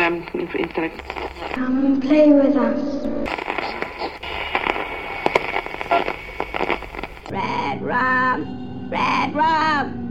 [0.00, 0.92] um, instead
[1.52, 3.06] Come and play with us.
[7.30, 10.09] Red rum, red rum.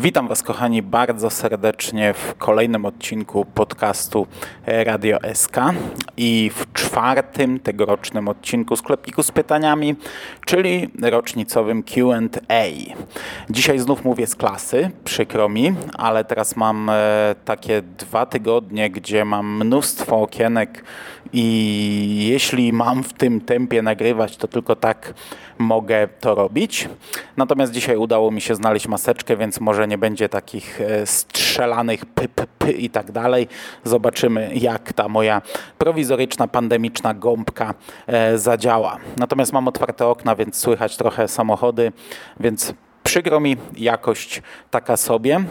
[0.00, 4.26] Witam Was, kochani, bardzo serdecznie w kolejnym odcinku podcastu
[4.66, 5.56] Radio SK
[6.16, 9.94] i w czwartym tegorocznym odcinku sklepiku z pytaniami,
[10.44, 12.64] czyli rocznicowym QA.
[13.50, 19.24] Dzisiaj znów mówię z klasy, przykro mi, ale teraz mam e, takie dwa tygodnie, gdzie
[19.24, 20.84] mam mnóstwo okienek
[21.32, 25.14] i jeśli mam w tym tempie nagrywać, to tylko tak
[25.58, 26.88] mogę to robić.
[27.36, 32.28] Natomiast dzisiaj udało mi się znaleźć maseczkę, więc może nie będzie takich e, strzelanych py,
[32.28, 33.48] py, py i tak dalej.
[33.84, 35.42] Zobaczymy, jak ta moja
[35.78, 37.74] prowizoryczna, pandemiczna gąbka
[38.06, 38.96] e, zadziała.
[39.16, 41.92] Natomiast mam otwarte okna, więc słychać trochę samochody,
[42.40, 42.74] więc
[43.06, 45.44] Przykro mi, jakość taka sobie,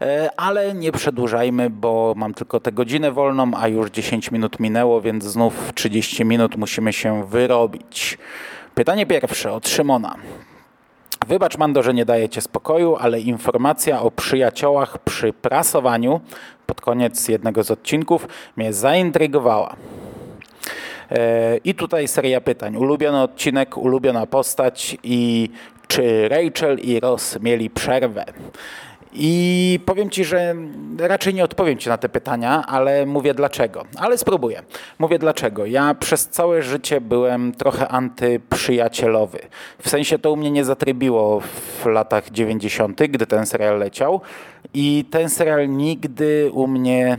[0.00, 5.00] e, ale nie przedłużajmy, bo mam tylko tę godzinę wolną, a już 10 minut minęło,
[5.00, 8.18] więc znów 30 minut musimy się wyrobić.
[8.74, 10.16] Pytanie pierwsze od Szymona.
[11.28, 16.20] Wybacz, Mando, że nie daję Ci spokoju, ale informacja o przyjaciołach przy prasowaniu
[16.66, 19.76] pod koniec jednego z odcinków mnie zaintrygowała.
[21.10, 22.76] E, I tutaj seria pytań.
[22.76, 25.50] Ulubiony odcinek, ulubiona postać i
[25.88, 28.24] czy Rachel i Ross mieli przerwę.
[29.14, 30.54] I powiem Ci, że
[30.98, 33.84] raczej nie odpowiem Ci na te pytania, ale mówię dlaczego.
[33.96, 34.62] Ale spróbuję.
[34.98, 35.66] Mówię dlaczego.
[35.66, 39.38] Ja przez całe życie byłem trochę antyprzyjacielowy.
[39.78, 44.20] W sensie to u mnie nie zatrybiło w latach 90., gdy ten serial leciał.
[44.74, 47.18] I ten serial nigdy u mnie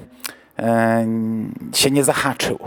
[0.59, 1.05] e,
[1.73, 2.59] się nie zahaczył.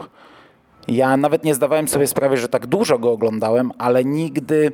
[0.89, 4.73] Ja nawet nie zdawałem sobie sprawy, że tak dużo go oglądałem, ale nigdy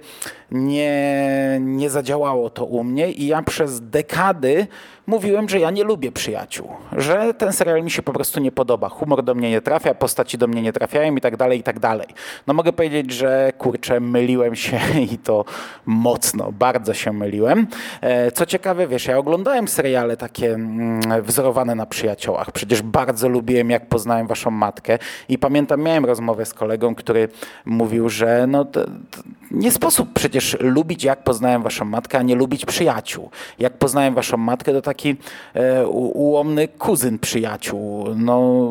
[0.50, 4.66] nie, nie zadziałało to u mnie i ja przez dekady
[5.06, 8.88] mówiłem, że ja nie lubię przyjaciół, że ten serial mi się po prostu nie podoba,
[8.88, 11.78] humor do mnie nie trafia, postaci do mnie nie trafiają i tak dalej, i tak
[11.78, 12.08] dalej.
[12.46, 14.80] No mogę powiedzieć, że kurczę, myliłem się
[15.12, 15.44] i to
[15.86, 17.66] mocno, bardzo się myliłem.
[18.00, 22.52] E, co ciekawe, wiesz, ja oglądałem seriale takie mm, wzorowane na przyjaciołach.
[22.52, 24.98] Przecież bardzo lubiłem, jak poznałem waszą matkę
[25.28, 27.28] i pamiętam, miałem rozmowę z kolegą, który
[27.64, 32.34] mówił, że no to, to nie sposób przecież lubić, jak poznałem waszą matkę, a nie
[32.34, 33.30] lubić przyjaciół.
[33.58, 35.16] Jak poznałem waszą matkę, to taki
[35.54, 38.70] e, ułomny kuzyn przyjaciół, no,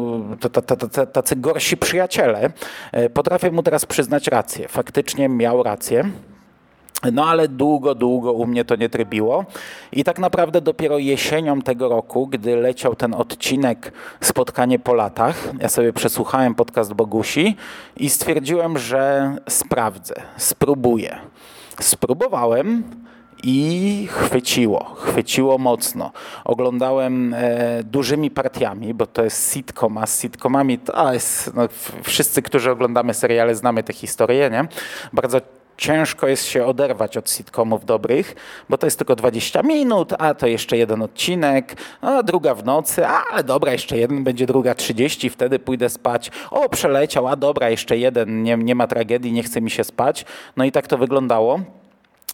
[1.13, 2.49] tacy gorsi przyjaciele.
[2.91, 4.67] E, potrafię mu teraz przyznać rację.
[4.67, 6.03] Faktycznie miał rację.
[7.11, 9.45] No ale długo, długo u mnie to nie trybiło.
[9.91, 13.91] I tak naprawdę dopiero jesienią tego roku, gdy leciał ten odcinek
[14.21, 17.55] Spotkanie po latach, ja sobie przesłuchałem podcast Bogusi
[17.97, 21.17] i stwierdziłem, że sprawdzę, spróbuję.
[21.79, 22.83] Spróbowałem
[23.43, 26.11] i chwyciło, chwyciło mocno.
[26.45, 31.67] Oglądałem e, dużymi partiami, bo to jest sitcom, a z sitcomami to jest, no,
[32.03, 34.67] wszyscy, którzy oglądamy seriale, znamy tę historię, nie?
[35.13, 35.41] Bardzo
[35.77, 38.35] ciężko jest się oderwać od sitcomów dobrych,
[38.69, 43.07] bo to jest tylko 20 minut, a to jeszcze jeden odcinek, a druga w nocy,
[43.07, 46.31] ale dobra, jeszcze jeden, będzie druga 30, wtedy pójdę spać.
[46.51, 50.25] O, przeleciał, a dobra, jeszcze jeden, nie, nie ma tragedii, nie chce mi się spać.
[50.57, 51.59] No i tak to wyglądało.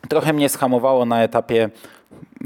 [0.07, 1.69] Trochę mnie schamowało na etapie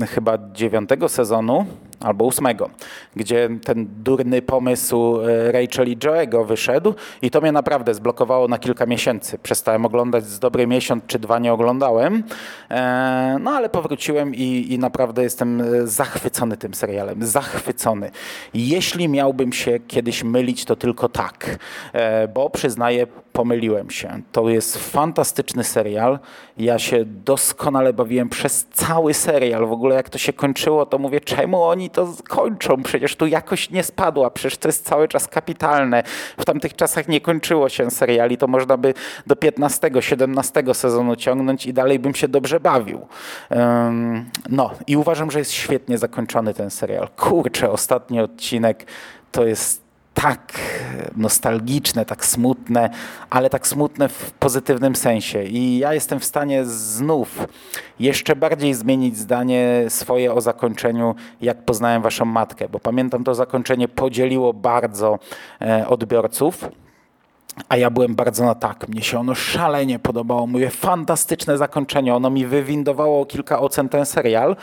[0.01, 1.65] chyba dziewiątego sezonu
[2.03, 2.69] albo ósmego,
[3.15, 8.59] gdzie ten durny pomysł e, Rachel i Joe'ego wyszedł i to mnie naprawdę zblokowało na
[8.59, 9.37] kilka miesięcy.
[9.43, 12.23] Przestałem oglądać z dobry miesiąc czy dwa nie oglądałem,
[12.71, 18.11] e, no ale powróciłem i, i naprawdę jestem e, zachwycony tym serialem, zachwycony.
[18.53, 21.57] Jeśli miałbym się kiedyś mylić, to tylko tak,
[22.33, 24.21] bo przyznaję, pomyliłem się.
[24.31, 26.19] To jest fantastyczny serial.
[26.57, 29.67] Ja się doskonale bawiłem przez cały serial.
[29.67, 32.83] W ogóle jak to się kończyło, to mówię, czemu oni to kończą?
[32.83, 36.03] Przecież tu jakość nie spadła, przecież to jest cały czas kapitalne.
[36.37, 38.93] W tamtych czasach nie kończyło się seriali, to można by
[39.27, 43.07] do 15, 17 sezonu ciągnąć i dalej bym się dobrze bawił.
[43.49, 47.07] Um, no i uważam, że jest świetnie zakończony ten serial.
[47.17, 48.85] Kurczę, ostatni odcinek
[49.31, 49.82] to jest
[50.13, 50.59] tak
[51.15, 52.89] nostalgiczne, tak smutne,
[53.29, 55.43] ale tak smutne w pozytywnym sensie.
[55.43, 57.47] I ja jestem w stanie znów
[57.99, 63.87] jeszcze bardziej zmienić zdanie swoje o zakończeniu, jak poznałem waszą matkę, bo pamiętam to zakończenie
[63.87, 65.19] podzieliło bardzo
[65.61, 66.69] e, odbiorców.
[67.69, 68.87] A ja byłem bardzo na tak.
[68.87, 70.47] Mnie się ono szalenie podobało.
[70.47, 72.15] Mówię, fantastyczne zakończenie.
[72.15, 74.55] Ono mi wywindowało kilka ocen ten serial.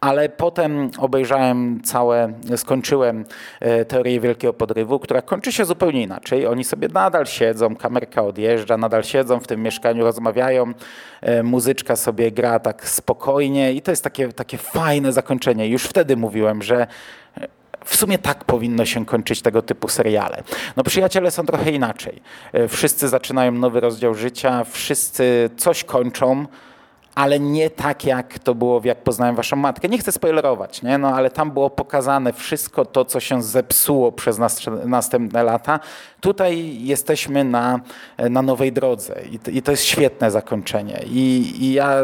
[0.00, 3.24] Ale potem obejrzałem całe, skończyłem
[3.60, 6.46] e, teorię Wielkiego Podrywu, która kończy się zupełnie inaczej.
[6.46, 10.72] Oni sobie nadal siedzą, kamerka odjeżdża, nadal siedzą w tym mieszkaniu, rozmawiają,
[11.20, 15.68] e, muzyczka sobie gra tak spokojnie i to jest takie, takie fajne zakończenie.
[15.68, 16.86] Już wtedy mówiłem, że
[17.84, 20.42] w sumie tak powinno się kończyć tego typu seriale.
[20.76, 22.22] No przyjaciele są trochę inaczej.
[22.52, 26.46] E, wszyscy zaczynają nowy rozdział życia, wszyscy coś kończą,
[27.20, 29.88] ale nie tak, jak to było Jak poznałem waszą matkę.
[29.88, 30.98] Nie chcę spoilerować, nie?
[30.98, 34.38] No, ale tam było pokazane wszystko to, co się zepsuło przez
[34.84, 35.80] następne lata.
[36.20, 37.80] Tutaj jesteśmy na,
[38.30, 41.00] na nowej drodze i, i to jest świetne zakończenie.
[41.06, 41.96] I, I, ja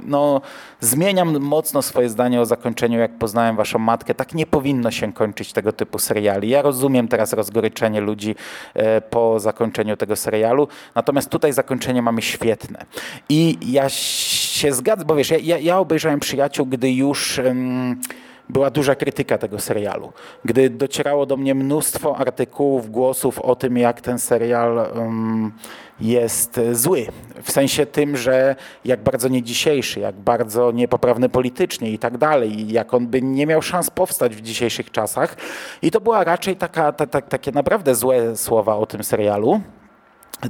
[0.00, 0.40] no,
[0.80, 4.14] zmieniam mocno swoje zdanie o zakończeniu Jak poznałem waszą matkę.
[4.14, 6.48] Tak nie powinno się kończyć tego typu seriali.
[6.48, 8.34] Ja rozumiem teraz rozgoryczenie ludzi
[8.74, 12.84] e, po zakończeniu tego serialu, natomiast tutaj zakończenie mamy świetne.
[13.28, 17.38] I ja się zgadzam, bo wiesz, ja, ja obejrzałem Przyjaciół, gdy już...
[17.38, 18.00] Um,
[18.48, 20.12] była duża krytyka tego serialu.
[20.44, 25.52] Gdy docierało do mnie mnóstwo artykułów, głosów o tym, jak ten serial um,
[26.00, 27.06] jest zły.
[27.42, 32.72] W sensie tym, że jak bardzo nie dzisiejszy, jak bardzo niepoprawny politycznie i tak dalej,
[32.72, 35.36] jak on by nie miał szans powstać w dzisiejszych czasach.
[35.82, 39.60] I to była raczej taka, ta, ta, takie naprawdę złe słowa o tym serialu.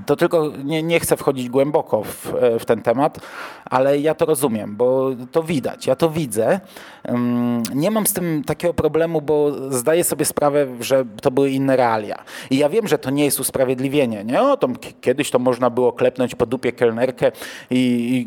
[0.06, 3.20] To tylko nie, nie chcę wchodzić głęboko w, w, ten temat,
[3.64, 6.60] ale ja to rozumiem, bo to widać, ja to widzę.
[7.74, 12.24] Nie mam z tym takiego problemu, bo zdaję sobie sprawę, że to były inne realia.
[12.50, 14.24] I ja wiem, że to nie jest usprawiedliwienie.
[14.24, 14.42] Nie?
[14.42, 14.68] O, to
[15.00, 17.32] kiedyś to można było klepnąć po dupie kelnerkę
[17.70, 17.76] i,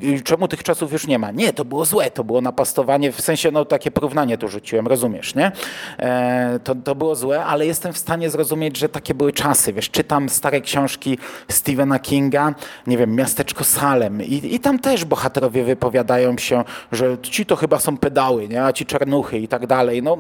[0.01, 1.31] i, i, czemu tych czasów już nie ma?
[1.31, 5.35] Nie, to było złe, to było napastowanie, w sensie no takie porównanie tu rzuciłem, rozumiesz,
[5.35, 5.51] nie?
[5.99, 9.73] E, to, to było złe, ale jestem w stanie zrozumieć, że takie były czasy.
[9.73, 11.17] Wiesz, czytam stare książki
[11.51, 12.53] Stephena Kinga,
[12.87, 17.79] nie wiem, Miasteczko Salem i, i tam też bohaterowie wypowiadają się, że ci to chyba
[17.79, 18.63] są pedały, nie?
[18.63, 20.03] a ci czarnuchy i tak dalej.
[20.03, 20.17] No,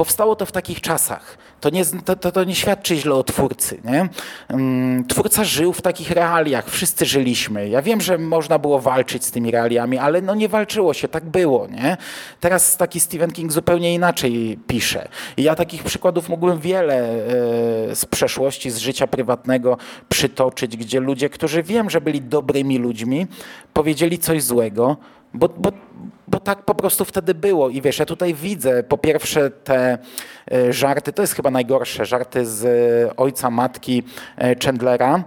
[0.00, 1.38] powstało to w takich czasach.
[1.60, 3.80] To nie, to, to, to nie świadczy źle o twórcy.
[3.84, 4.08] Nie?
[4.48, 7.68] Mm, twórca żył w takich realiach, wszyscy żyliśmy.
[7.68, 11.24] Ja wiem, że można było walczyć z tymi realiami, ale no nie walczyło się, tak
[11.24, 11.66] było.
[11.66, 11.96] Nie?
[12.40, 15.08] Teraz taki Stephen King zupełnie inaczej pisze.
[15.36, 19.76] I ja takich przykładów mógłbym wiele e, z przeszłości, z życia prywatnego
[20.08, 23.26] przytoczyć, gdzie ludzie, którzy wiem, że byli dobrymi ludźmi,
[23.72, 24.96] powiedzieli coś złego,
[25.34, 25.72] bo, bo,
[26.28, 27.68] bo tak po prostu wtedy było.
[27.68, 29.98] I wiesz, ja tutaj widzę po pierwsze te
[30.52, 34.02] e, żarty, to jest chyba najgorsze, żarty z e, ojca, matki
[34.36, 35.24] e, Chandlera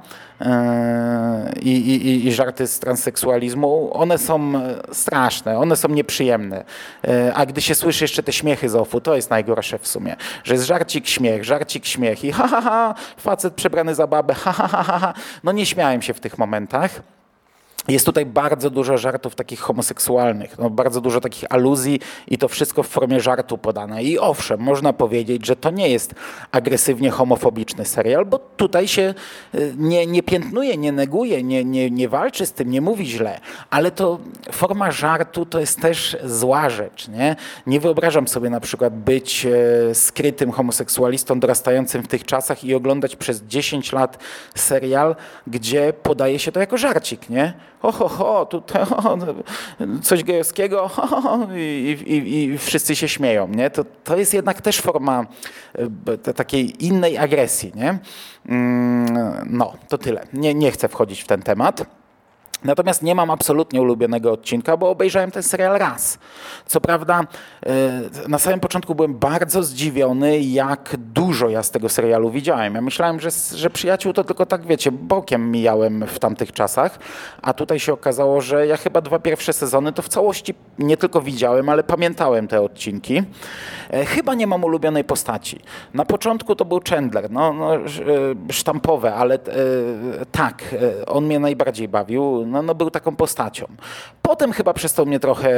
[1.62, 3.90] i, i, i żarty z transseksualizmu.
[3.94, 4.54] One są
[4.92, 6.64] straszne, one są nieprzyjemne.
[7.34, 10.16] A gdy się słyszy jeszcze te śmiechy z ofu, to jest najgorsze w sumie.
[10.44, 14.52] Że jest żarcik, śmiech, żarcik, śmiech i ha, ha, ha, facet przebrany za babę, ha,
[14.52, 15.14] ha, ha, ha.
[15.44, 17.02] No nie śmiałem się w tych momentach.
[17.88, 22.84] Jest tutaj bardzo dużo żartów takich homoseksualnych, no bardzo dużo takich aluzji i to wszystko
[22.84, 24.04] w formie żartu podane.
[24.04, 26.16] I owszem, można powiedzieć, że to nie jest
[26.52, 29.14] agresywnie homofobiczny serial, bo tutaj się
[29.56, 33.40] y, nie, nie piętnuje, nie neguje, nie, nie, nie walczy z tym, nie mówi źle,
[33.70, 34.20] ale to
[34.52, 37.08] forma żartu to jest też zła rzecz.
[37.08, 37.36] Nie,
[37.68, 43.16] nie wyobrażam sobie na przykład być e, skrytym homoseksualistą dorastającym w tych czasach i oglądać
[43.16, 44.18] przez 10 lat
[44.56, 45.16] serial,
[45.48, 47.54] gdzie podaje się to jako żarcik, nie?
[47.84, 49.18] Ho, ho, ho, tutaj ho,
[50.02, 53.48] coś gejowskiego ho, ho, i, i, i, wszyscy się śmieją.
[53.48, 53.70] Nie?
[53.70, 55.26] To, to jest jednak też forma
[56.28, 57.72] e, takiej innej agresji.
[57.76, 58.00] Nie?
[58.50, 60.28] Mm, no, to tyle.
[60.34, 62.03] Nie, nie chcę wchodzić w ten temat.
[62.64, 66.18] Natomiast nie mam absolutnie ulubionego odcinka, bo obejrzałem ten serial raz.
[66.66, 67.22] Co prawda,
[67.66, 72.76] e, na samym początku byłem bardzo zdziwiony, jak dużo ja z tego serialu widziałem.
[72.76, 77.00] Ja myślałem, że, że przyjaciół to tylko tak, wiecie, bokiem mijałem w tamtych czasach,
[77.42, 81.22] a tutaj się okazało, że ja chyba dwa pierwsze sezony to w całości nie tylko
[81.22, 83.24] widziałem, ale pamiętałem te odcinki.
[83.90, 85.60] E, chyba nie mam ulubionej postaci.
[85.94, 87.80] Na początku to był Chandler, no, no e,
[88.52, 89.40] sztampowe, ale
[90.32, 90.76] tak,
[91.08, 93.66] on mnie najbardziej bawił no, no był taką postacią.
[94.22, 95.50] Potem chyba przestał mnie trochę,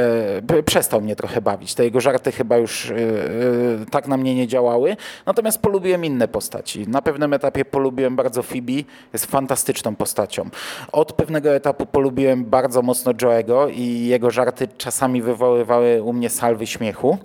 [0.64, 1.74] przestał mnie trochę bawić.
[1.74, 4.96] Te jego żarty chyba już yy, tak na mnie nie działały.
[5.26, 6.88] Natomiast polubiłem inne postaci.
[6.88, 8.72] Na pewnym etapie polubiłem bardzo Phoebe,
[9.12, 10.50] jest fantastyczną postacią.
[10.92, 16.66] Od pewnego etapu polubiłem bardzo mocno Joe'ego i jego żarty czasami wywoływały u mnie salwy
[16.66, 17.18] śmiechu.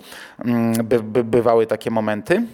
[0.84, 2.46] By, by, bywały takie momenty.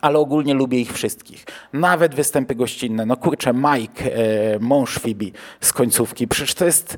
[0.00, 1.44] Ale ogólnie lubię ich wszystkich.
[1.72, 3.06] Nawet występy gościnne.
[3.06, 5.26] No kurczę, Mike, e, mąż Phoebe
[5.60, 6.96] z końcówki, przecież to jest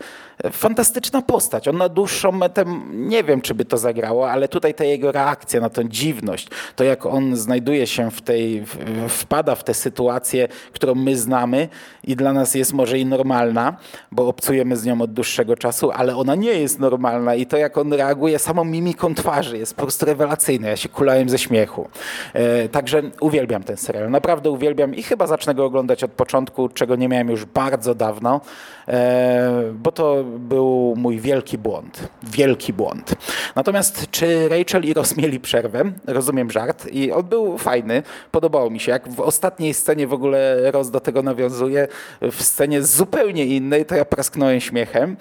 [0.51, 1.69] fantastyczna postać.
[1.69, 5.61] On na dłuższą metę, nie wiem, czy by to zagrało, ale tutaj ta jego reakcja
[5.61, 8.65] na tę dziwność, to jak on znajduje się w tej,
[9.09, 11.69] wpada w tę sytuację, którą my znamy
[12.05, 13.77] i dla nas jest może i normalna,
[14.13, 17.79] bo obcujemy z nią od dłuższego czasu, ale ona nie jest normalna i to jak
[17.79, 20.69] on reaguje samą mimiką twarzy jest po prostu rewelacyjne.
[20.69, 21.89] Ja się kulałem ze śmiechu.
[22.33, 24.11] E, także uwielbiam ten serial.
[24.11, 28.41] Naprawdę uwielbiam i chyba zacznę go oglądać od początku, czego nie miałem już bardzo dawno,
[28.89, 32.09] e, bo to był mój wielki błąd.
[32.23, 33.15] Wielki błąd.
[33.57, 35.85] Natomiast czy Rachel i Ross mieli przerwę?
[36.07, 38.03] Rozumiem żart i on był fajny.
[38.31, 38.93] Podobało mi się.
[38.93, 41.89] Jak w ostatniej scenie w ogóle Ross do tego nawiązuje,
[42.21, 45.17] w scenie zupełnie innej, to ja prasknąłem śmiechem.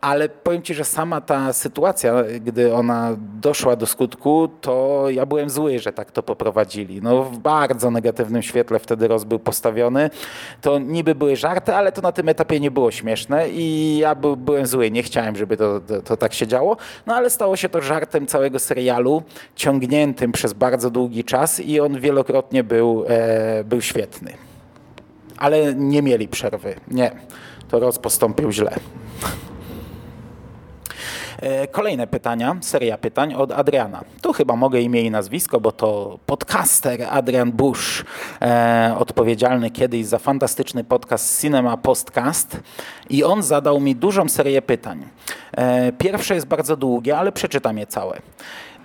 [0.00, 5.50] Ale powiem Ci, że sama ta sytuacja, gdy ona doszła do skutku, to ja byłem
[5.50, 7.02] zły, że tak to poprowadzili.
[7.02, 10.10] No w bardzo negatywnym świetle wtedy roz był postawiony.
[10.60, 14.36] To niby były żarty, ale to na tym etapie nie było śmieszne i ja by,
[14.36, 16.76] byłem zły, nie chciałem, żeby to, to, to, tak się działo.
[17.06, 19.22] No ale stało się to żartem całego serialu,
[19.54, 24.32] ciągniętym przez bardzo długi czas i on wielokrotnie był, e, był świetny.
[25.38, 26.74] Ale nie mieli przerwy.
[26.88, 27.10] Nie,
[27.68, 28.76] to roz postąpił źle.
[31.42, 34.04] E, kolejne pytania, seria pytań od Adriana.
[34.22, 38.04] Tu chyba mogę imię i nazwisko, bo to podcaster Adrian Bush,
[38.42, 42.60] e, odpowiedzialny kiedyś za fantastyczny podcast Cinema Postcast
[43.10, 45.04] i on zadał mi dużą serię pytań.
[45.52, 48.20] E, pierwsze jest bardzo długie, ale przeczytam je całe.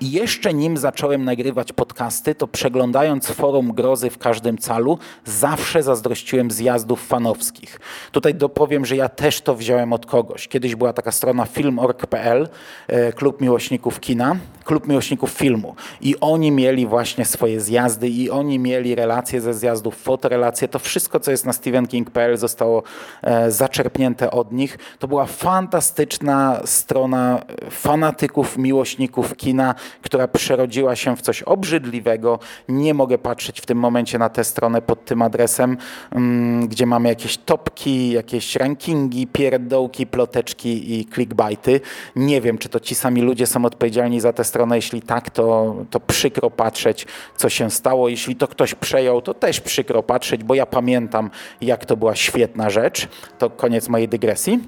[0.01, 6.51] I jeszcze nim zacząłem nagrywać podcasty, to przeglądając forum grozy w każdym calu, zawsze zazdrościłem
[6.51, 7.79] zjazdów fanowskich.
[8.11, 10.47] Tutaj dopowiem, że ja też to wziąłem od kogoś.
[10.47, 12.49] Kiedyś była taka strona film.org.pl,
[12.87, 15.75] e, klub miłośników kina, klub miłośników filmu.
[16.01, 20.67] I oni mieli właśnie swoje zjazdy i oni mieli relacje ze zjazdów, fotorelacje.
[20.67, 22.83] To wszystko, co jest na stephenking.pl zostało
[23.21, 24.77] e, zaczerpnięte od nich.
[24.99, 32.39] To była fantastyczna strona fanatyków, miłośników kina, która przerodziła się w coś obrzydliwego.
[32.69, 35.77] Nie mogę patrzeć w tym momencie na tę stronę pod tym adresem,
[36.11, 41.81] mm, gdzie mamy jakieś topki, jakieś rankingi, pierdołki, ploteczki i clickbaity.
[42.15, 44.75] Nie wiem, czy to ci sami ludzie są odpowiedzialni za tę stronę.
[44.75, 47.07] Jeśli tak, to, to przykro patrzeć,
[47.37, 48.09] co się stało.
[48.09, 51.29] Jeśli to ktoś przejął, to też przykro patrzeć, bo ja pamiętam,
[51.61, 53.07] jak to była świetna rzecz.
[53.37, 54.59] To koniec mojej dygresji.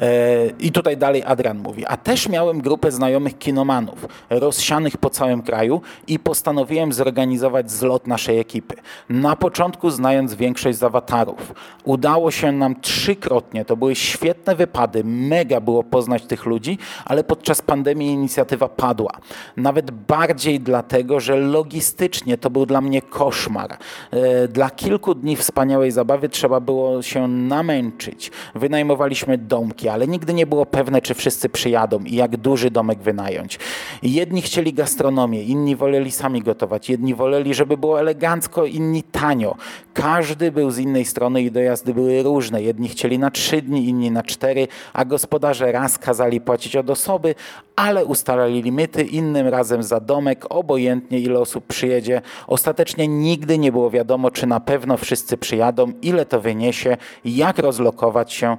[0.00, 5.42] E, I tutaj dalej Adrian mówi, a też miałem grupę znajomych kinomanów, rozsianych po całym
[5.42, 8.74] kraju i postanowiłem zorganizować zlot naszej ekipy.
[9.08, 11.54] Na początku znając większość z awatarów.
[11.84, 17.62] Udało się nam trzykrotnie, to były świetne wypady, mega było poznać tych ludzi, ale podczas
[17.62, 19.12] pandemii inicjatywa padła.
[19.56, 23.76] Nawet bardziej dlatego, że logistycznie to był dla mnie koszmar.
[24.10, 28.30] E, dla kilku dni wspaniałej zabawy trzeba było się namęczyć.
[28.54, 33.58] Wynajmowaliśmy domki, ale nigdy nie było pewne, czy wszyscy przyjadą i jak duży domek wynająć.
[34.02, 39.56] Jedni chcieli gastronomię, inni woleli sami gotować, jedni woleli, żeby było elegancko, inni tanio.
[39.94, 42.62] Każdy był z innej strony i dojazdy były różne.
[42.62, 47.34] Jedni chcieli na trzy dni, inni na cztery, a gospodarze raz kazali płacić od osoby,
[47.76, 52.22] ale ustalali limity, innym razem za domek, obojętnie ile osób przyjedzie.
[52.46, 58.32] Ostatecznie nigdy nie było wiadomo, czy na pewno wszyscy przyjadą, ile to wyniesie, jak rozlokować
[58.32, 58.56] się.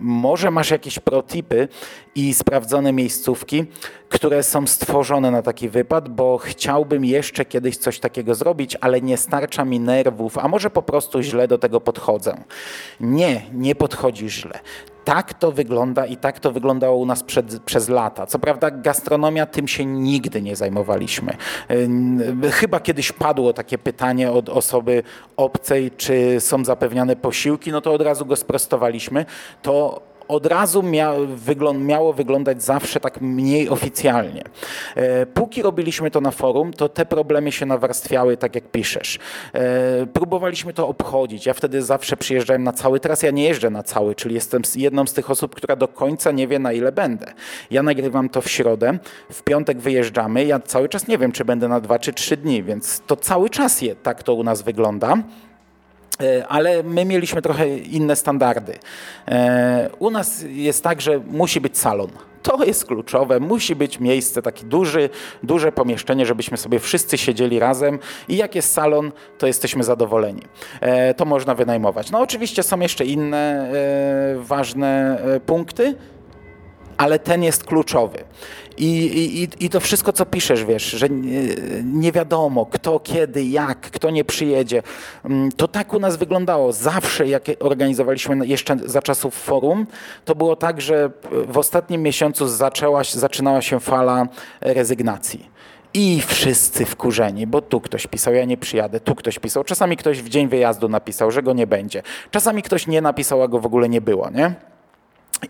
[0.00, 1.68] Może masz jakieś protipy
[2.14, 3.64] i sprawdzone miejscówki,
[4.08, 9.16] które są stworzone na taki wypad, bo chciałbym jeszcze kiedyś coś takiego zrobić, ale nie
[9.16, 12.44] starcza mi nerwów, a może po prostu źle do tego podchodzę.
[13.00, 14.60] Nie, nie podchodzi źle.
[15.04, 18.26] Tak to wygląda i tak to wyglądało u nas przed, przez lata.
[18.26, 21.36] Co prawda gastronomia tym się nigdy nie zajmowaliśmy.
[22.50, 25.02] Chyba kiedyś padło takie pytanie od osoby
[25.36, 29.26] obcej, czy są zapewniane posiłki, no to od razu go sprostowaliśmy.
[29.62, 31.14] To od razu mia,
[31.74, 34.44] miało wyglądać zawsze tak mniej oficjalnie.
[34.96, 39.18] E, póki robiliśmy to na forum, to te problemy się nawarstwiały, tak jak piszesz.
[39.52, 41.46] E, próbowaliśmy to obchodzić.
[41.46, 45.06] Ja wtedy zawsze przyjeżdżałem na cały, teraz ja nie jeżdżę na cały, czyli jestem jedną
[45.06, 47.32] z tych osób, która do końca nie wie, na ile będę.
[47.70, 48.98] Ja nagrywam to w środę,
[49.32, 52.62] w piątek wyjeżdżamy, ja cały czas nie wiem, czy będę na dwa czy trzy dni,
[52.62, 55.16] więc to cały czas je, tak to u nas wygląda.
[56.20, 58.78] E, ale my mieliśmy trochę inne standardy.
[59.28, 62.10] E, u nas jest tak, że musi być salon.
[62.42, 63.40] To jest kluczowe.
[63.40, 65.10] Musi być miejsce, taki duży,
[65.42, 70.42] duże pomieszczenie, żebyśmy sobie wszyscy siedzieli razem i jak jest salon, to jesteśmy zadowoleni.
[70.80, 72.10] E, to można wynajmować.
[72.10, 73.72] No oczywiście są jeszcze inne
[74.36, 75.94] ważne punkty,
[76.96, 78.24] ale ten jest kluczowy.
[78.76, 78.86] I,
[79.42, 81.42] i, I to wszystko, co piszesz, wiesz, że nie,
[81.84, 84.82] nie, wiadomo kto, kiedy, jak, kto nie przyjedzie.
[85.24, 86.72] Mm, to tak u nas wyglądało.
[86.72, 89.86] Zawsze, jak organizowaliśmy jeszcze za czasów forum,
[90.24, 91.10] to było tak, że
[91.48, 94.26] w ostatnim miesiącu zaczęła, zaczynała się fala
[94.60, 95.52] rezygnacji.
[95.94, 99.64] I wszyscy wkurzeni, bo tu ktoś pisał, ja nie przyjadę, tu ktoś pisał.
[99.64, 102.02] Czasami ktoś w dzień wyjazdu napisał, że go nie będzie.
[102.30, 104.54] Czasami ktoś nie napisał, a go w ogóle nie było, nie?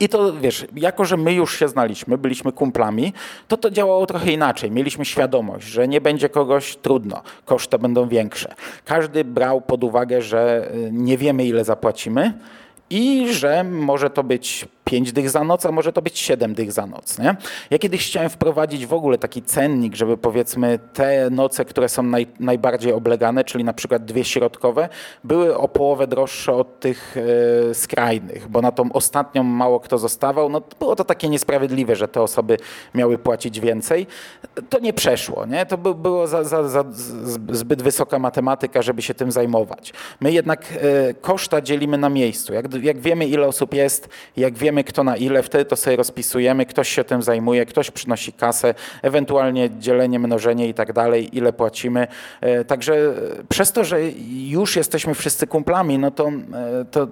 [0.00, 3.12] I to wiesz, jako że my już się znaliśmy, byliśmy kumplami,
[3.48, 4.70] to to działało trochę inaczej.
[4.70, 8.54] Mieliśmy świadomość, że nie będzie kogoś trudno, koszty będą większe.
[8.84, 12.32] Każdy brał pod uwagę, że y, nie wiemy ile zapłacimy
[12.90, 16.72] i że może to być 5 dych za noc, a może to być 7 dych
[16.72, 17.18] za noc.
[17.18, 17.36] Nie?
[17.70, 22.26] Ja kiedyś chciałem wprowadzić w ogóle taki cennik, żeby powiedzmy te noce, które są naj,
[22.40, 24.88] najbardziej oblegane, czyli na przykład dwie środkowe,
[25.24, 27.16] były o połowę droższe od tych
[27.70, 30.48] e, skrajnych, bo na tą ostatnią mało kto zostawał.
[30.48, 32.56] No, było to takie niesprawiedliwe, że te osoby
[32.94, 34.06] miały płacić więcej.
[34.68, 35.46] To nie przeszło.
[35.46, 35.66] Nie?
[35.66, 36.84] To by, było za, za, za
[37.52, 39.92] zbyt wysoka matematyka, żeby się tym zajmować.
[40.20, 42.54] My jednak e, koszta dzielimy na miejscu.
[42.54, 45.96] Jak, jak wiemy, ile osób jest, jak wiemy, wiemy kto na ile, wtedy to sobie
[45.96, 51.52] rozpisujemy, ktoś się tym zajmuje, ktoś przynosi kasę, ewentualnie dzielenie, mnożenie i tak dalej, ile
[51.52, 52.06] płacimy.
[52.40, 53.14] E, także
[53.48, 53.98] przez to, że
[54.48, 57.08] już jesteśmy wszyscy kumplami, no to, e, to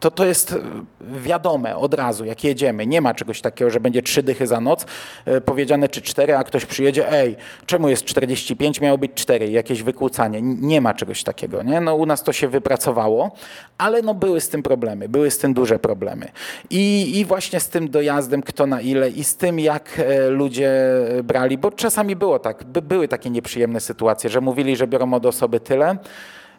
[0.00, 0.54] to to jest
[1.00, 2.86] wiadome od razu, jak jedziemy.
[2.86, 4.86] Nie ma czegoś takiego, że będzie trzy dychy za noc
[5.24, 9.82] e, powiedziane, czy cztery, a ktoś przyjedzie, ej, czemu jest 45, miało być cztery, jakieś
[9.82, 10.42] wykłócanie.
[10.42, 11.62] Nie ma czegoś takiego.
[11.62, 11.80] Nie?
[11.80, 13.30] No, u nas to się wypracowało,
[13.78, 16.28] ale no, były z tym problemy, były z tym duże problemy.
[16.70, 20.70] I, I właśnie z tym dojazdem, kto na ile i z tym, jak e, ludzie
[21.24, 25.26] brali, bo czasami było tak, by, były takie nieprzyjemne sytuacje, że mówili, że biorą od
[25.26, 25.96] osoby tyle,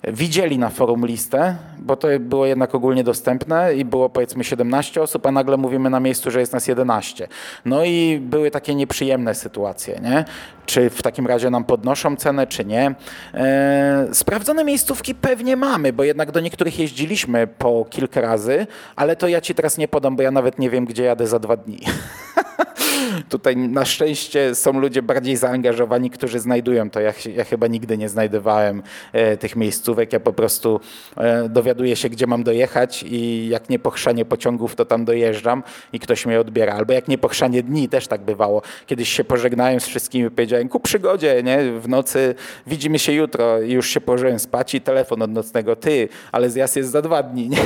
[0.03, 5.25] widzieli na forum listę, bo to było jednak ogólnie dostępne i było powiedzmy 17 osób,
[5.25, 7.27] a nagle mówimy na miejscu, że jest nas 11.
[7.65, 10.25] No i były takie nieprzyjemne sytuacje, nie?
[10.65, 12.95] Czy w takim razie nam podnoszą cenę, czy nie.
[13.33, 19.27] E, sprawdzone miejscówki pewnie mamy, bo jednak do niektórych jeździliśmy po kilka razy, ale to
[19.27, 21.79] ja ci teraz nie podam, bo ja nawet nie wiem, gdzie jadę za dwa dni.
[23.29, 26.99] Tutaj na szczęście są ludzie bardziej zaangażowani, którzy znajdują to.
[26.99, 29.55] Ja, ja chyba nigdy nie znajdowałem e, tych
[29.91, 30.13] miejscówek.
[30.13, 30.79] Ja po prostu
[31.17, 35.99] e, dowiaduję się, gdzie mam dojechać i jak nie pochrzanie pociągów, to tam dojeżdżam i
[35.99, 36.73] ktoś mnie odbiera.
[36.73, 38.61] Albo jak nie pochrzanie dni, też tak bywało.
[38.87, 41.79] Kiedyś się pożegnałem z wszystkimi, powiedziałem ku przygodzie, nie?
[41.79, 42.35] w nocy
[42.67, 46.75] widzimy się jutro i już się położyłem spać i telefon od nocnego, ty, ale zjazd
[46.75, 47.49] jest za dwa dni.
[47.49, 47.57] Nie?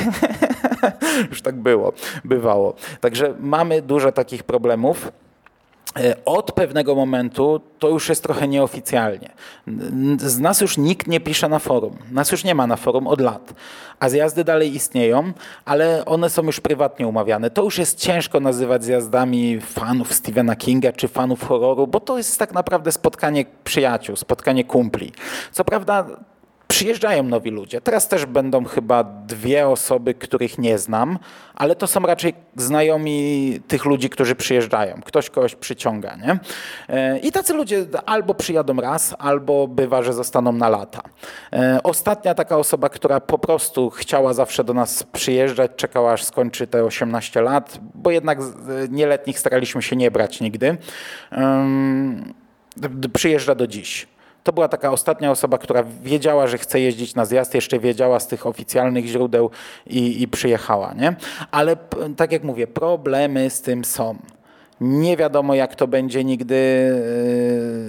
[1.32, 2.76] już tak było, bywało.
[3.02, 5.12] Także mamy dużo takich problemów.
[6.00, 9.30] E, od pewnego momentu to już jest trochę nieoficjalnie.
[10.18, 11.98] Z nas już nikt nie pisze na forum.
[12.12, 13.54] Nas już nie ma na forum od lat.
[14.00, 15.34] A zjazdy dalej istnieją,
[15.66, 17.50] ale one są już prywatnie umawiane.
[17.50, 22.40] To już jest ciężko nazywać zjazdami fanów Stephena Kinga czy fanów horroru, bo to jest
[22.40, 25.12] tak naprawdę spotkanie przyjaciół, spotkanie kumpli.
[25.52, 26.06] Co prawda
[26.68, 27.82] przyjeżdżają nowi ludzie.
[27.82, 31.20] Teraz też będą chyba dwie osoby, których nie znam,
[31.56, 35.02] ale to są raczej znajomi tych ludzi, którzy przyjeżdżają.
[35.06, 36.16] Ktoś kogoś przyciąga.
[36.16, 36.40] Nie?
[36.90, 41.02] E, I tacy ludzie albo przyjadą raz, albo bywa, że zostaną na lata.
[41.54, 46.68] E, ostatnia taka osoba, która po prostu chciała zawsze do nas przyjeżdżać, czekała aż skończy
[46.68, 48.40] te 18 lat, bo jednak
[48.90, 50.78] nieletnich staraliśmy się nie brać nigdy,
[53.14, 54.08] przyjeżdża do dziś.
[54.46, 58.28] To była taka ostatnia osoba, która wiedziała, że chce jeździć na zjazd, jeszcze wiedziała z
[58.28, 59.50] tych oficjalnych źródeł
[59.88, 60.94] i, i przyjechała.
[60.94, 61.16] Nie?
[61.52, 61.78] Ale
[62.18, 64.16] tak jak mówię, problemy z tym są.
[64.82, 66.56] Nie wiadomo, jak to będzie nigdy.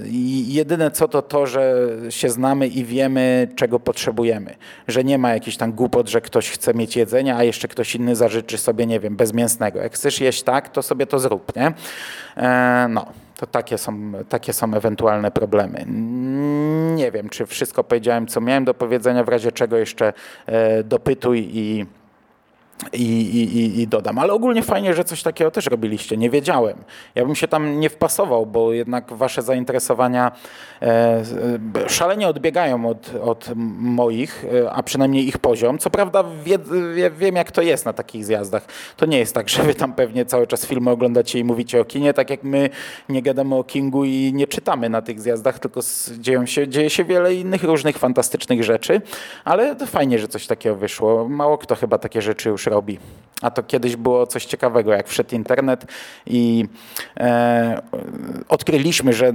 [0.05, 0.11] Yy,
[0.47, 4.57] jedyne co to to, że się znamy i wiemy, czego potrzebujemy.
[4.89, 8.17] Że nie ma jakichś tam głupot, że ktoś chce mieć jedzenie, a jeszcze ktoś inny
[8.17, 9.79] zażyczy sobie, nie wiem, bezmięsnego.
[9.79, 11.73] Jak chcesz jeść tak, to sobie to zrób, nie?
[12.37, 13.26] E, no.
[13.37, 15.85] To takie są, takie są ewentualne problemy.
[16.97, 20.13] Nie wiem, czy wszystko powiedziałem, co miałem do powiedzenia, w razie czego jeszcze
[20.47, 21.87] e, dopytuj i
[22.93, 24.19] i, i, I, dodam.
[24.19, 26.17] Ale ogólnie fajnie, że coś takiego też robiliście.
[26.17, 26.77] Nie wiedziałem.
[27.15, 30.33] Ja bym się tam nie wpasował, bo jednak wasze zainteresowania
[30.83, 31.23] e,
[31.89, 35.79] szalenie odbiegają od, od moich, e, a przynajmniej ich poziom.
[35.79, 36.59] Co prawda wie,
[36.95, 38.67] wie, wiem, jak to jest na takich zjazdach.
[38.97, 41.85] To nie jest tak, że wy tam pewnie cały czas filmy oglądacie i mówicie o
[41.85, 42.71] kinie, tak jak my
[43.09, 45.81] nie gadamy o Kingu i nie czytamy na tych zjazdach, tylko
[46.19, 49.03] dzieją się, dzieje się wiele innych różnych fantastycznych rzeczy.
[49.45, 51.29] Ale to fajnie, że coś takiego wyszło.
[51.29, 52.99] Mało kto chyba takie rzeczy już robi.
[53.43, 55.87] A to kiedyś było coś ciekawego, jak wszedł internet
[56.27, 56.65] i
[57.17, 57.83] e,
[58.49, 59.33] odkryliśmy, że e,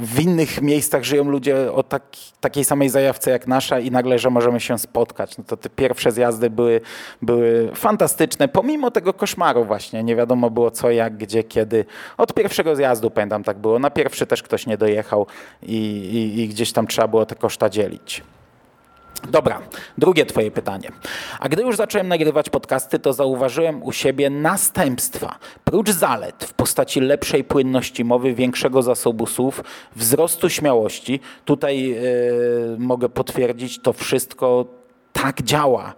[0.00, 2.02] w innych miejscach żyją ludzie o tak,
[2.40, 5.38] takiej samej zajawce jak nasza i nagle, że możemy się spotkać.
[5.38, 6.80] No to te pierwsze zjazdy były,
[7.22, 10.02] były fantastyczne, pomimo tego koszmaru właśnie.
[10.02, 11.84] Nie wiadomo było co, jak, gdzie, kiedy.
[12.16, 13.78] Od pierwszego zjazdu pamiętam tak było.
[13.78, 15.26] Na pierwszy też ktoś nie dojechał
[15.62, 18.22] i, i, i gdzieś tam trzeba było te koszta dzielić.
[19.28, 19.60] Dobra,
[19.98, 20.90] drugie Twoje pytanie.
[21.40, 25.38] A gdy już zacząłem nagrywać podcasty, to zauważyłem u siebie następstwa.
[25.64, 29.64] Prócz zalet w postaci lepszej płynności mowy, większego zasobu słów,
[29.96, 34.66] wzrostu śmiałości, tutaj yy, mogę potwierdzić, to wszystko
[35.12, 35.94] tak działa.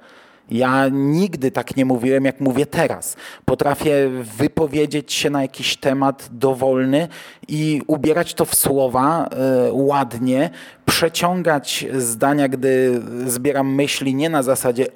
[0.51, 3.17] Ja nigdy tak nie mówiłem, jak mówię teraz.
[3.45, 4.09] Potrafię
[4.39, 7.09] wypowiedzieć się na jakiś temat dowolny
[7.49, 9.29] i ubierać to w słowa
[9.69, 10.51] y, ładnie,
[10.87, 14.87] przeciągać zdania, gdy zbieram myśli nie na zasadzie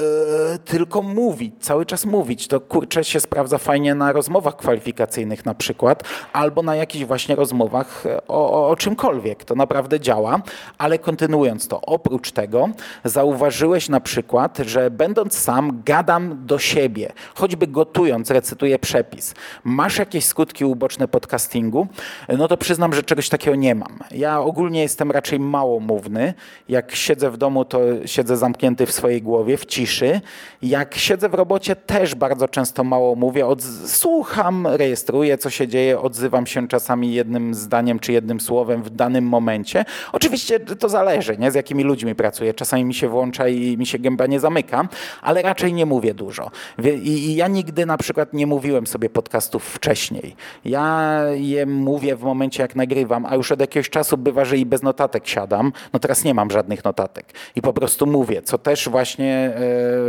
[0.00, 2.48] e, e, tylko mówić, cały czas mówić.
[2.48, 6.02] To kurczę się sprawdza fajnie na rozmowach kwalifikacyjnych na przykład,
[6.32, 9.44] albo na jakichś właśnie rozmowach o, o, o czymkolwiek.
[9.44, 10.42] To naprawdę działa,
[10.78, 12.68] ale kontynuując to, oprócz tego
[13.04, 19.34] zauważyłeś na przykład, że będąc sam gadam do siebie, choćby gotując, recytuję przepis.
[19.64, 21.86] Masz jakieś skutki uboczne podcastingu?
[22.38, 23.98] No to przyznam, że czegoś takiego nie mam.
[24.10, 26.34] Ja ogólnie jestem raczej małomówny.
[26.68, 29.83] Jak siedzę w domu, to siedzę zamknięty w swojej głowie, w ciszy.
[30.62, 33.46] Jak siedzę w robocie, też bardzo często mało mówię.
[33.86, 39.24] Słucham, rejestruję, co się dzieje, odzywam się czasami jednym zdaniem czy jednym słowem w danym
[39.24, 39.84] momencie.
[40.12, 41.50] Oczywiście to zależy, nie?
[41.50, 42.54] z jakimi ludźmi pracuję.
[42.54, 44.88] Czasami mi się włącza i mi się gęba nie zamyka,
[45.22, 46.50] ale raczej nie mówię dużo.
[47.02, 50.36] I ja nigdy na przykład nie mówiłem sobie podcastów wcześniej.
[50.64, 54.66] Ja je mówię w momencie, jak nagrywam, a już od jakiegoś czasu bywa, że i
[54.66, 55.72] bez notatek siadam.
[55.92, 59.60] No teraz nie mam żadnych notatek i po prostu mówię, co też właśnie e,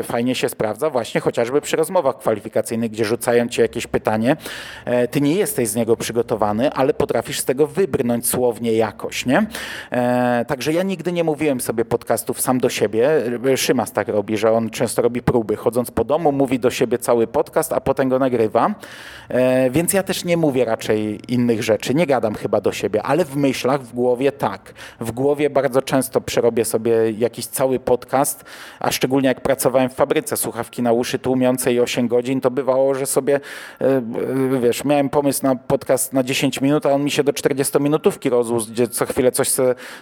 [0.03, 4.37] fajnie się sprawdza, właśnie chociażby przy rozmowach kwalifikacyjnych, gdzie rzucają ci jakieś pytanie,
[4.85, 9.45] e, ty nie jesteś z niego przygotowany, ale potrafisz z tego wybrnąć słownie jakoś, nie?
[9.91, 13.09] E, także ja nigdy nie mówiłem sobie podcastów sam do siebie.
[13.55, 15.55] Szymas tak robi, że on często robi próby.
[15.55, 18.75] Chodząc po domu, mówi do siebie cały podcast, a potem go nagrywa.
[19.29, 21.95] E, więc ja też nie mówię raczej innych rzeczy.
[21.95, 24.73] Nie gadam chyba do siebie, ale w myślach, w głowie tak.
[24.99, 28.43] W głowie bardzo często przerobię sobie jakiś cały podcast,
[28.79, 33.05] a szczególnie jak pracowałem w fabryce słuchawki na uszy tłumiącej 8 godzin, to bywało, że
[33.05, 33.39] sobie,
[33.81, 34.01] e,
[34.61, 38.29] wiesz, miałem pomysł na podcast na 10 minut, a on mi się do 40 minutówki
[38.29, 39.49] rozłóż, gdzie co chwilę coś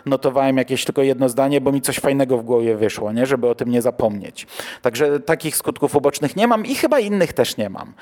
[0.05, 3.25] notowałem, jakieś tylko jedno zdanie, bo mi coś fajnego w głowie wyszło, nie?
[3.25, 4.47] żeby o tym nie zapomnieć.
[4.81, 7.93] Także takich skutków ubocznych nie mam i chyba innych też nie mam.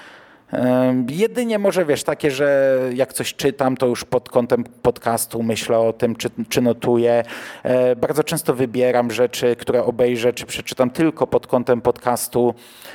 [1.10, 5.94] Jedynie może wiesz, takie, że jak coś czytam, to już pod kątem podcastu myślę o
[5.94, 7.24] tym, czy, czy notuję.
[7.64, 12.54] E, bardzo często wybieram rzeczy, które obejrzę, czy przeczytam tylko pod kątem podcastu.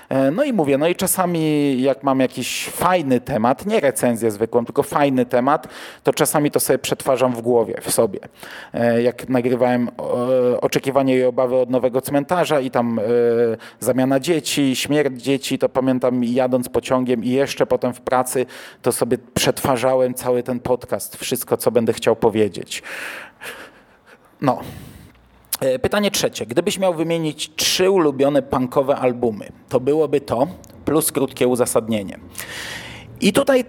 [0.08, 4.64] E, no i mówię, no i czasami jak mam jakiś fajny temat, nie recenzję zwykłą,
[4.64, 5.68] tylko fajny temat,
[6.02, 8.20] to czasami to sobie przetwarzam w głowie, w sobie.
[8.74, 9.88] E, jak nagrywałem
[10.60, 13.00] oczekiwanie i obawy od nowego cmentarza i tam
[13.80, 18.46] zamiana dzieci, śmierć dzieci, to pamiętam jadąc pociągiem i jeszcze potem w pracy,
[18.82, 22.82] to sobie przetwarzałem cały ten podcast, wszystko, co będę chciał powiedzieć.
[24.40, 24.60] No.
[25.60, 26.46] E, pytanie trzecie.
[26.46, 30.46] Gdybyś miał wymienić trzy ulubione punkowe albumy, to byłoby to
[30.84, 32.18] plus krótkie uzasadnienie.
[33.20, 33.64] I tutaj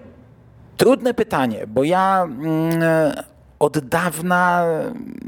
[0.78, 3.14] trudne pytanie, bo ja mm,
[3.60, 4.66] od dawna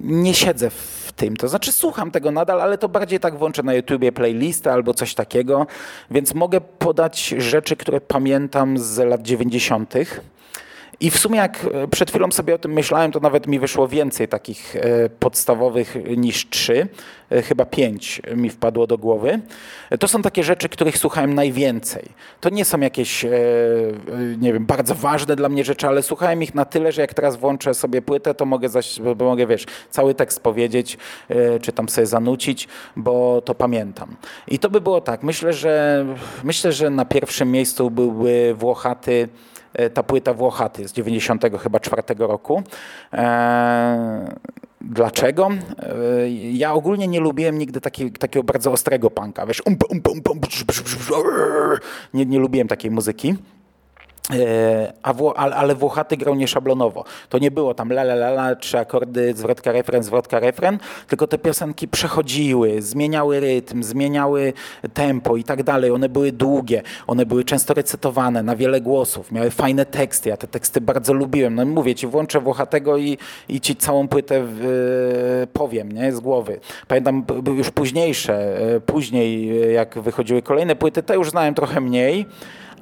[0.04, 1.38] nie siedzę w tym.
[1.38, 5.13] To znaczy słucham tego nadal, ale to bardziej tak włączę na YouTubie playlistę albo coś
[5.15, 5.68] takiego,
[6.12, 9.94] więc mogę podać rzeczy, które pamiętam z lat 90.
[11.02, 13.88] I w sumie jak e, przed chwilą sobie o tym myślałem, to nawet mi wyszło
[13.88, 16.88] więcej takich e, podstawowych niż trzy,
[17.30, 19.40] e, chyba pięć mi wpadło do głowy.
[20.00, 22.10] To są takie rzeczy, których słuchałem najwięcej.
[22.42, 23.26] To nie są jakieś,
[24.38, 27.36] nie wiem, bardzo ważne dla mnie rzeczy, ale słuchałem ich na tyle, że jak teraz
[27.36, 30.98] włączę sobie płytę, to mogę, zaś, mogę wiesz, cały tekst powiedzieć,
[31.62, 34.16] czy tam sobie zanucić, bo to pamiętam.
[34.48, 35.24] I to by było tak.
[35.24, 36.06] Myślę, że
[36.44, 39.30] myślę, że na pierwszym miejscu byłby Włochaty
[39.93, 42.63] ta płyta Włochaty z 90 chyba czwartego roku.
[43.13, 44.36] E,
[44.82, 45.49] dlaczego?
[45.79, 49.45] E, ja ogólnie nie lubiłem nigdy taki, takiego bardzo ostrego punka.
[49.45, 50.41] Wiesz, um, um, um,
[52.13, 53.36] nie, nie lubiłem takiej muzyki.
[54.34, 57.04] E, a ale Włochaty grał nieszablonowo.
[57.30, 61.28] To nie było tam la la la la, trzy akordy, zwrotka refren, zwrotka refren, tylko
[61.28, 64.54] te piosenki przechodziły, zmieniały rytm, zmieniały
[64.94, 65.92] tempo i tak dalej.
[65.92, 70.30] One były długie, one były często recytowane na wiele głosów, miały fajne teksty.
[70.30, 71.56] Ja te teksty bardzo lubiłem.
[71.56, 74.65] No mówię ci, włączę Włochatego i, i ci całą płytę w,
[75.44, 76.60] e, powiem, nie, z głowy.
[76.88, 77.26] Pamiętam
[77.58, 82.26] już późniejsze, e, później jak wychodziły kolejne płyty, to już znałem trochę mniej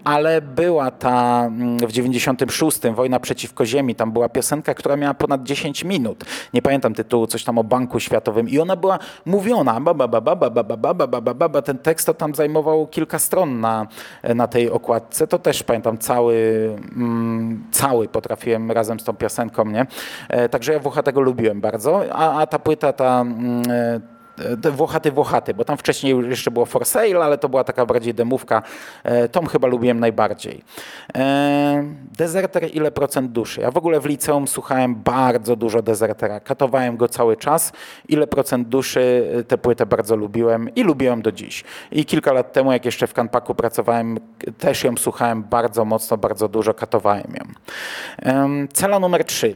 [0.03, 5.43] ale była ta mm, w 96 Wojna przeciwko Ziemi, tam była piosenka, która miała ponad
[5.43, 6.23] 10 minut.
[6.53, 10.21] Nie pamiętam tytułu, coś tam o Banku Światowym i ona była mówiona, ba, ba, ba,
[10.21, 11.61] ba, ba, ba, ba, ba, ba, ba, ba.
[11.61, 13.87] ten tekst to tam zajmował kilka stron na,
[14.35, 15.27] na tej okładce.
[15.27, 16.35] To też pamiętam cały,
[16.95, 19.85] mm, cały potrafiłem razem z tą piosenką, nie?
[20.51, 23.25] Także ja Włocha tego lubiłem bardzo, a, a ta płyta, ta
[23.69, 24.16] E,
[24.71, 28.63] Włochaty Włochaty, bo tam wcześniej jeszcze było For Sale, ale to była taka bardziej demówka.
[29.03, 30.63] E, Tom chyba lubiłem najbardziej.
[31.17, 31.83] E,
[32.17, 33.61] Deserter ile procent duszy?
[33.61, 36.39] Ja w ogóle w liceum słuchałem bardzo dużo Desertera.
[36.39, 37.71] Katowałem go cały czas.
[38.09, 41.63] Ile procent duszy tę płytę bardzo lubiłem i lubiłem do dziś.
[41.91, 44.17] I kilka lat temu, jak jeszcze w Kanpaku pracowałem,
[44.57, 47.45] też ją słuchałem bardzo mocno, bardzo dużo, katowałem ją.
[48.73, 49.55] Cela numer 3.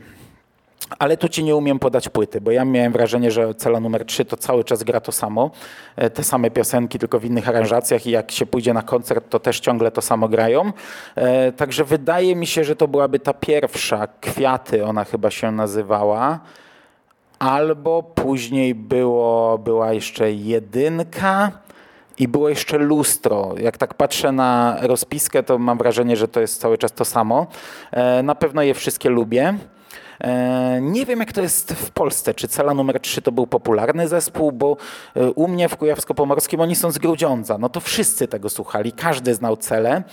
[1.00, 4.26] Ale tu ci nie umiem podać płyty, bo ja miałem wrażenie, że cela numer 3
[4.26, 5.52] to cały czas gra to samo,
[5.96, 9.40] e, te same piosenki, tylko w innych aranżacjach i jak się pójdzie na koncert, to
[9.40, 10.72] też ciągle to samo grają.
[11.16, 16.40] E, także wydaje mi się, że to byłaby ta pierwsza, Kwiaty ona chyba się nazywała,
[17.40, 21.52] albo później było, była jeszcze jedynka,
[22.22, 23.54] i było jeszcze lustro.
[23.58, 27.48] Jak tak patrzę na rozpiskę, to mam wrażenie, że to jest cały czas to samo.
[27.92, 29.54] E, na pewno je wszystkie lubię.
[30.22, 32.34] E, nie wiem, jak to jest w Polsce.
[32.34, 34.78] Czy cela numer 3 to był popularny zespół, bo
[35.16, 37.58] e, u mnie w Kujawsko-Pomorskim oni są z Grudziądza.
[37.58, 40.04] No to wszyscy tego słuchali, każdy znał celę.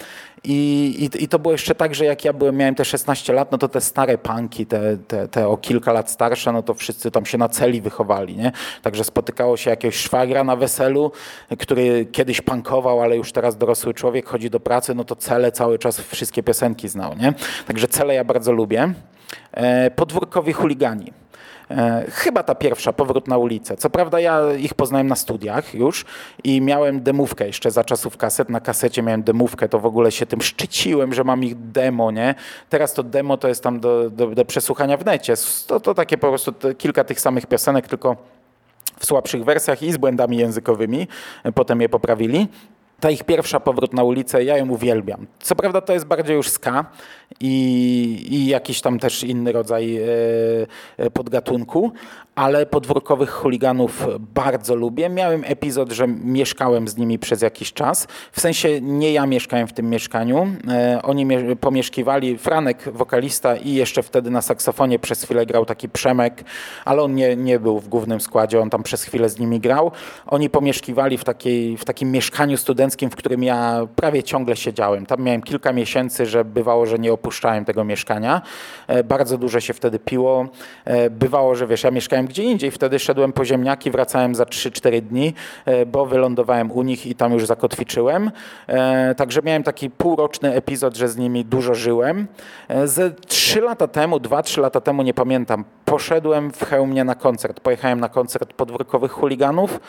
[0.44, 3.53] I, i, I, to było jeszcze tak, że jak ja byłem, miałem te 16 lat,
[3.53, 7.11] no to te stare panki, te, te, te o kilka lat starsze, no to wszyscy
[7.11, 8.53] tam się na celi wychowali, nie?
[8.83, 11.12] Także spotykało się jakiegoś szwagra na weselu,
[11.59, 15.79] który kiedyś pankował, ale już teraz dorosły człowiek chodzi do pracy, no to cele cały
[15.79, 17.33] czas wszystkie piosenki znał, nie?
[17.66, 18.94] Także cele ja bardzo lubię.
[19.53, 21.12] E, podwórkowi chuligani.
[21.71, 23.77] E, chyba ta pierwsza, powrót na ulicę.
[23.77, 26.05] Co prawda ja ich poznałem na studiach już
[26.45, 28.49] i miałem demówkę jeszcze za czasów kaset.
[28.49, 32.35] Na kasecie miałem demówkę, to w ogóle się tym szczyciłem, że mam ich demo, nie?
[32.69, 35.35] Teraz to demo to jest tam do, do, do przesłuchania w necie.
[35.67, 38.17] To, to takie po prostu kilka tych samych piosenek, tylko
[38.99, 41.09] w słabszych wersjach i z błędami językowymi.
[41.55, 42.49] Potem je poprawili
[43.01, 45.27] ta ich pierwsza powrót na ulicę, ja ją uwielbiam.
[45.41, 46.85] Co prawda to jest bardziej już ska
[47.41, 50.07] i, i jakiś tam też inny rodzaj e,
[50.97, 51.93] e, podgatunku,
[52.35, 55.09] ale podwórkowych chuliganów bardzo lubię.
[55.09, 58.07] Miałem epizod, że mieszkałem z nimi przez jakiś czas.
[58.33, 60.47] W sensie nie ja mieszkałem w tym mieszkaniu.
[60.69, 61.27] E, oni
[61.61, 66.45] pomieszkiwali, Franek, wokalista i jeszcze wtedy na saksofonie przez chwilę grał taki Przemek,
[66.85, 69.93] ale on nie, nie był w głównym składzie, on tam przez chwilę z nimi grał.
[70.27, 75.07] Oni pomieszkiwali w, takiej, w takim mieszkaniu studenckim, w którym ja prawie ciągle siedziałem.
[75.07, 78.42] Tam miałem kilka miesięcy, że bywało, że nie opuszczałem tego mieszkania.
[78.87, 80.46] E, bardzo dużo się wtedy piło.
[80.85, 82.70] E, bywało, że wiesz, ja mieszkałem gdzie indziej.
[82.70, 87.33] Wtedy szedłem po ziemniaki, wracałem za 3-4 dni, e, bo wylądowałem u nich i tam
[87.33, 88.31] już zakotwiczyłem.
[89.16, 92.27] Także miałem taki półroczny epizod, że z nimi dużo żyłem.
[92.85, 97.61] Ze 3 lata temu, 2-3 lata temu, nie pamiętam, poszedłem w Chełmie na koncert.
[97.61, 99.81] Pojechałem na koncert podwórkowych chuliganów.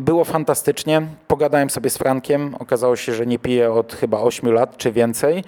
[0.00, 1.02] Było fantastycznie.
[1.26, 2.25] Pogadałem sobie z Frankiem.
[2.58, 5.44] Okazało się, że nie pije od chyba 8 lat czy więcej.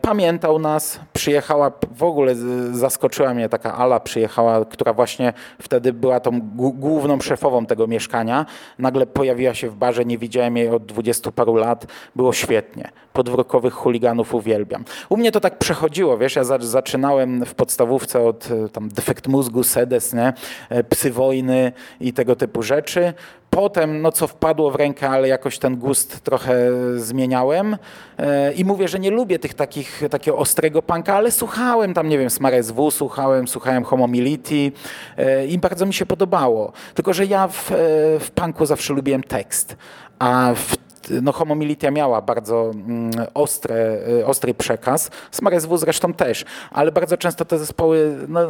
[0.00, 1.00] Pamiętał nas.
[1.12, 2.34] Przyjechała, w ogóle
[2.72, 8.46] zaskoczyła mnie taka Ala, przyjechała, która właśnie wtedy była tą główną szefową tego mieszkania.
[8.78, 11.86] Nagle pojawiła się w barze, nie widziałem jej od dwudziestu paru lat.
[12.16, 12.90] Było świetnie.
[13.12, 14.84] Podwórkowych chuliganów uwielbiam.
[15.08, 19.62] U mnie to tak przechodziło, wiesz, ja zaczynałem w podstawówce od e, tam defekt mózgu,
[19.62, 20.32] sedes, nie?
[20.68, 23.14] E, psy wojny i tego typu rzeczy.
[23.54, 26.54] Potem, no co wpadło w rękę, ale jakoś ten gust trochę
[26.96, 27.76] zmieniałem
[28.18, 32.18] e, i mówię, że nie lubię tych takich, takiego ostrego punka, ale słuchałem tam, nie
[32.18, 34.72] wiem, Smares W, słuchałem, słuchałem Homomility
[35.16, 36.72] e, i bardzo mi się podobało.
[36.94, 37.74] Tylko, że ja w, e,
[38.20, 39.76] w punku zawsze lubiłem tekst,
[40.18, 40.76] a w
[41.22, 46.92] no Homo Militia miała bardzo mm, ostre, y, ostry przekaz, Smares W zresztą też, ale
[46.92, 48.40] bardzo często te zespoły, no,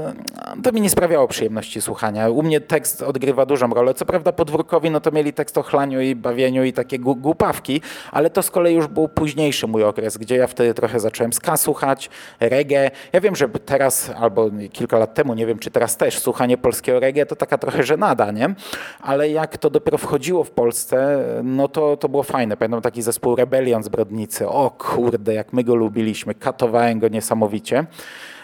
[0.62, 2.28] to mi nie sprawiało przyjemności słuchania.
[2.28, 3.94] U mnie tekst odgrywa dużą rolę.
[3.94, 7.80] Co prawda podwórkowi, no to mieli tekst o chlaniu i bawieniu i takie głupawki,
[8.12, 11.56] ale to z kolei już był późniejszy mój okres, gdzie ja wtedy trochę zacząłem ska
[11.56, 12.90] słuchać, reggae.
[13.12, 17.00] Ja wiem, że teraz, albo kilka lat temu, nie wiem czy teraz też, słuchanie polskiego
[17.00, 18.54] reggae to taka trochę żenada, nie?
[19.00, 22.56] Ale jak to dopiero wchodziło w Polsce, no to, to było fajne fajne.
[22.56, 24.48] Pamiętam taki zespół Rebellion z Brodnicy.
[24.48, 26.34] O kurde, jak my go lubiliśmy.
[26.34, 27.86] Katowałem go niesamowicie.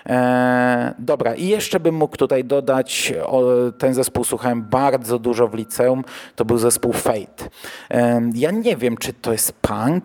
[0.07, 3.43] E, dobra, i jeszcze bym mógł tutaj dodać, o,
[3.79, 6.05] ten zespół słuchałem bardzo dużo w liceum,
[6.37, 7.49] to był zespół Fate.
[7.91, 10.05] E, ja nie wiem, czy to jest punk,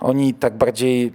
[0.00, 1.12] oni tak bardziej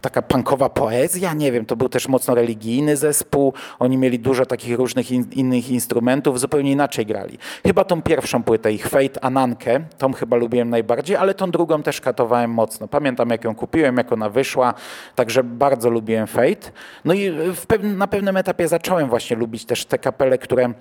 [0.00, 4.78] taka punkowa poezja, nie wiem, to był też mocno religijny zespół, oni mieli dużo takich
[4.78, 7.38] różnych in, innych instrumentów, zupełnie inaczej grali.
[7.66, 12.00] Chyba tą pierwszą płytę ich, Fate Anankę, tą chyba lubiłem najbardziej, ale tą drugą też
[12.00, 12.88] katowałem mocno.
[12.88, 14.74] Pamiętam jak ją kupiłem, jak ona wyszła,
[15.14, 16.70] także bardzo lubiłem Fate.
[17.04, 17.32] No i
[17.68, 20.72] pew na pewnym etapie zacząłem właśnie lubić też te kapele, które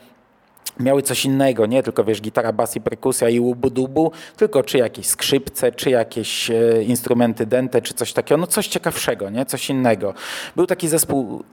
[0.80, 5.08] miały coś innego, nie tylko wiesz, gitara, bas i perkusja i łubu-dubu, tylko czy jakieś
[5.08, 9.46] skrzypce, czy jakieś e, instrumenty dente, czy coś takiego, no coś ciekawszego, nie?
[9.46, 10.14] coś innego.
[10.56, 11.44] Był taki zespół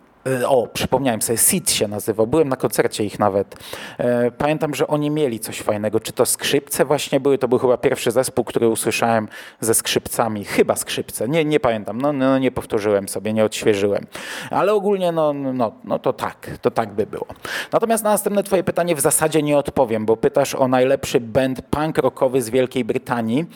[0.46, 3.56] o, przypomniałem sobie, Seed się nazywał, byłem na koncercie ich nawet.
[3.98, 6.00] E, pamiętam, że oni mieli coś fajnego.
[6.00, 7.38] Czy to skrzypce właśnie były?
[7.38, 9.28] To był chyba pierwszy zespół, który usłyszałem
[9.60, 10.44] ze skrzypcami.
[10.44, 12.00] Chyba skrzypce, nie, nie pamiętam.
[12.00, 14.06] No, no nie powtórzyłem sobie, nie odświeżyłem.
[14.50, 17.26] Ale ogólnie, no, no, no to tak, to tak by było.
[17.72, 21.98] Natomiast na następne twoje pytanie w zasadzie nie odpowiem, bo pytasz o najlepszy band punk
[21.98, 23.46] rockowy z Wielkiej Brytanii.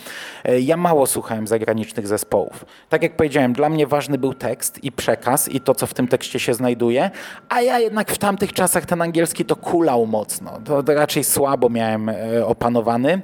[0.45, 2.65] E, ja mało słuchałem zagranicznych zespołów.
[2.89, 6.09] Tak jak powiedziałem, dla mnie ważny był tekst i przekaz i to, co w tym
[6.09, 7.11] tekście się znajduje,
[7.49, 10.51] a ja jednak w tamtych czasach ten angielski to kulał mocno.
[10.65, 13.23] To, raczej słabo miałem e, opanowany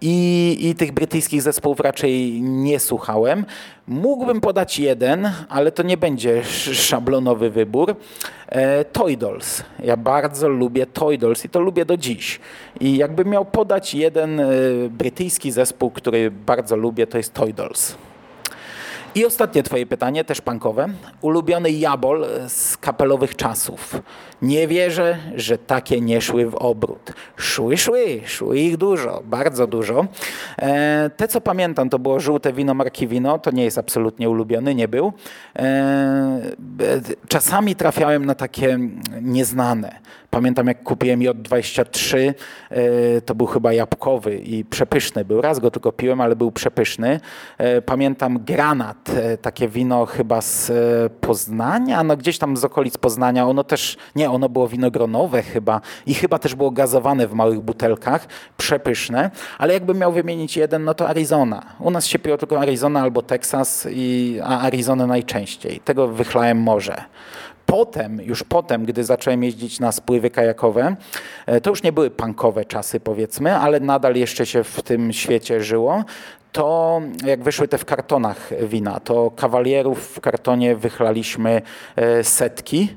[0.00, 3.44] i, i tych brytyjskich zespołów raczej nie słuchałem.
[3.86, 7.96] Mógłbym podać jeden, ale to nie będzie szablonowy wybór.
[8.52, 8.84] E.
[9.84, 12.40] Ja bardzo lubię Toy Dolls i to lubię do dziś.
[12.80, 14.44] I jakbym miał podać jeden e,
[14.90, 17.94] brytyjski zespół, który bardzo lubię, to jest Toy Dolls.
[19.16, 20.88] I ostatnie twoje pytanie, też pankowe.
[21.20, 23.96] Ulubiony jabol z kapelowych czasów.
[24.42, 27.12] Nie wierzę, że takie nie szły w obrót.
[27.36, 30.06] Szły, szły, szły ich dużo, bardzo dużo.
[30.58, 34.74] E, te, co pamiętam, to było żółte wino marki Wino, to nie jest absolutnie ulubiony,
[34.74, 35.12] nie był.
[35.58, 36.40] E,
[37.28, 38.78] czasami trafiałem na takie
[39.22, 39.98] nieznane.
[40.36, 42.34] Pamiętam, jak kupiłem J23,
[42.70, 45.40] e, to był chyba jabłkowy i przepyszny był.
[45.40, 47.20] Raz go tylko piłem, ale był przepyszny.
[47.58, 50.72] E, pamiętam Granat, e, takie wino chyba z
[51.20, 53.46] Poznania, no gdzieś tam z okolic Poznania.
[53.46, 58.26] Ono też, nie, ono było winogronowe chyba i chyba też było gazowane w małych butelkach,
[58.56, 59.30] przepyszne.
[59.58, 61.62] Ale jakbym miał wymienić jeden, no to Arizona.
[61.80, 65.80] U nas się piło tylko Arizona albo Teksas, i, a Arizona najczęściej.
[65.80, 67.04] Tego wychlałem morze.
[67.66, 70.96] Potem, już potem, gdy zacząłem jeździć na spływy kajakowe,
[71.46, 75.60] e, to już nie były punkowe czasy powiedzmy, ale nadal jeszcze się w tym świecie
[75.60, 76.04] żyło,
[76.52, 81.62] to jak wyszły te w kartonach wina, to kawalierów w kartonie wychlaliśmy
[81.96, 82.96] e, setki,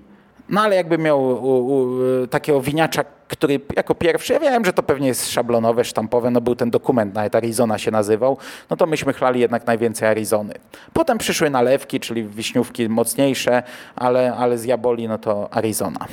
[0.49, 4.83] no ale jakby miał u, u, takiego winiacza, który jako pierwszy, ja wiem, że to
[4.83, 8.37] pewnie jest szablonowe, sztampowe, no był ten dokument, nawet Arizona się nazywał,
[8.69, 10.53] no to myśmy chlali jednak najwięcej Arizony.
[10.93, 13.63] Potem przyszły nalewki, czyli wiśniówki mocniejsze,
[13.95, 16.05] ale, ale z jaboli no to Arizona.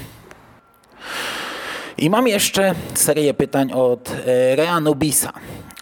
[1.99, 5.33] I mam jeszcze serię pytań od e, Reanubisa.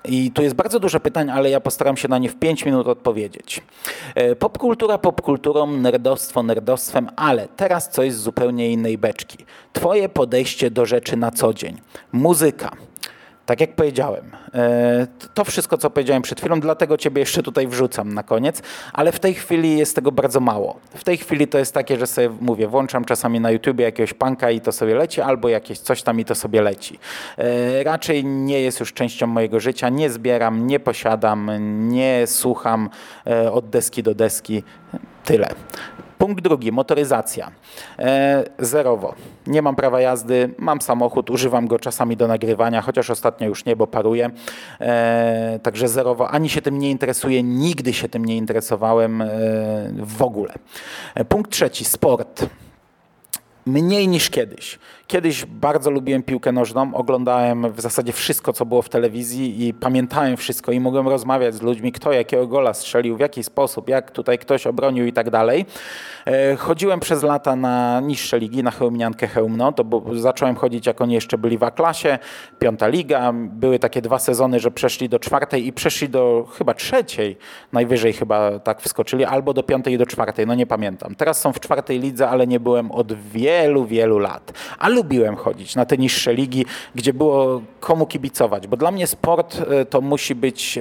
[0.09, 2.87] I tu jest bardzo dużo pytań, ale ja postaram się na nie w 5 minut
[2.87, 3.61] odpowiedzieć.
[4.15, 9.39] E, popkultura popkulturą, nerdostwo nerdostwem, ale teraz coś z zupełnie innej beczki.
[9.73, 11.81] Twoje podejście do rzeczy na co dzień.
[12.13, 12.71] Muzyka.
[13.47, 18.15] Tak jak powiedziałem, e, to wszystko, co powiedziałem przed chwilą, dlatego Ciebie jeszcze tutaj wrzucam
[18.15, 20.81] na koniec, ale w tej chwili jest tego bardzo mało.
[20.95, 24.51] W tej chwili to jest takie, że sobie mówię, włączam czasami na YouTubie jakiegoś punka
[24.51, 26.99] i to sobie leci, albo jakieś coś tam i to sobie leci.
[27.39, 31.51] E, raczej nie jest już częścią mojego życia, nie zbieram, nie posiadam,
[31.89, 32.91] nie słucham
[33.27, 34.63] e, od deski do deski.
[35.25, 35.49] Tyle.
[36.19, 37.51] Punkt drugi, motoryzacja.
[37.99, 39.15] E, zerowo.
[39.47, 43.77] Nie mam prawa jazdy, mam samochód, używam go czasami do nagrywania, chociaż ostatnio już nie,
[43.77, 44.31] bo paruję.
[44.81, 46.31] E, także zerowo.
[46.31, 49.29] Ani się tym nie interesuję, nigdy się tym nie interesowałem e,
[49.99, 50.55] w ogóle.
[51.15, 52.47] E, punkt trzeci, sport.
[53.67, 54.79] Mniej niż kiedyś.
[55.07, 60.37] Kiedyś bardzo lubiłem piłkę nożną, oglądałem w zasadzie wszystko, co było w telewizji i pamiętałem
[60.37, 64.39] wszystko i mogłem rozmawiać z ludźmi, kto jakiego gola strzelił, w jaki sposób, jak tutaj
[64.39, 65.67] ktoś obronił i tak dalej.
[66.27, 71.01] E, chodziłem przez lata na niższe ligi, na Chełmniankę Chełmno, to bo zacząłem chodzić, jak
[71.01, 72.19] oni jeszcze byli w A-klasie,
[72.59, 77.37] piąta liga, były takie dwa sezony, że przeszli do czwartej i przeszli do chyba trzeciej,
[77.73, 81.15] najwyżej chyba tak wskoczyli, albo do piątej i do czwartej, no nie pamiętam.
[81.15, 84.53] Teraz są w czwartej lidze, ale nie byłem od wielu, wielu lat.
[84.79, 89.59] Ale lubiłem chodzić na te niższe ligi, gdzie było komu kibicować, bo dla mnie sport
[89.71, 90.79] e, to musi być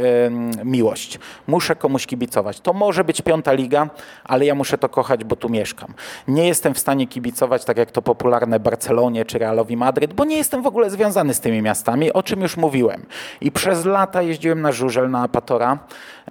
[0.63, 1.19] miłość.
[1.47, 2.60] Muszę komuś kibicować.
[2.60, 3.89] To może być piąta liga,
[4.23, 5.93] ale ja muszę to kochać, bo tu mieszkam.
[6.28, 10.38] Nie jestem w stanie kibicować tak jak to popularne Barcelonie czy Realowi Madryt, bo nie
[10.38, 13.06] jestem w ogóle związany z tymi miastami, o czym już mówiłem.
[13.41, 15.80] I przez lata jeździłem na żużel, na Apatora,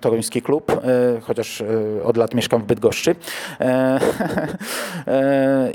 [0.01, 1.67] toruński klub, e, chociaż e,
[2.05, 3.15] od lat mieszkam w Bydgoszczy.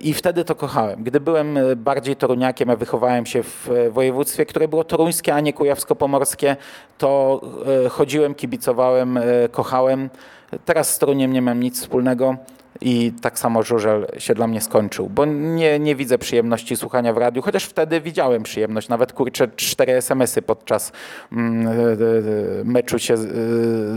[0.04, 1.04] I wtedy to kochałem.
[1.04, 1.60] Gdy byłem
[1.97, 6.55] bardziej toruniakiem, a wychowałem się w województwie, które było toruńskie, a nie kujawsko-pomorskie,
[6.97, 7.41] to
[7.89, 9.19] chodziłem, kibicowałem,
[9.51, 10.10] kochałem.
[10.65, 12.36] Teraz z Toruniem nie mam nic wspólnego
[12.81, 17.17] i tak samo żużel się dla mnie skończył, bo nie, nie widzę przyjemności słuchania w
[17.17, 20.91] radiu, chociaż wtedy widziałem przyjemność, nawet kurczę cztery SMS-y podczas
[21.31, 23.17] mm, e, e, meczu się e,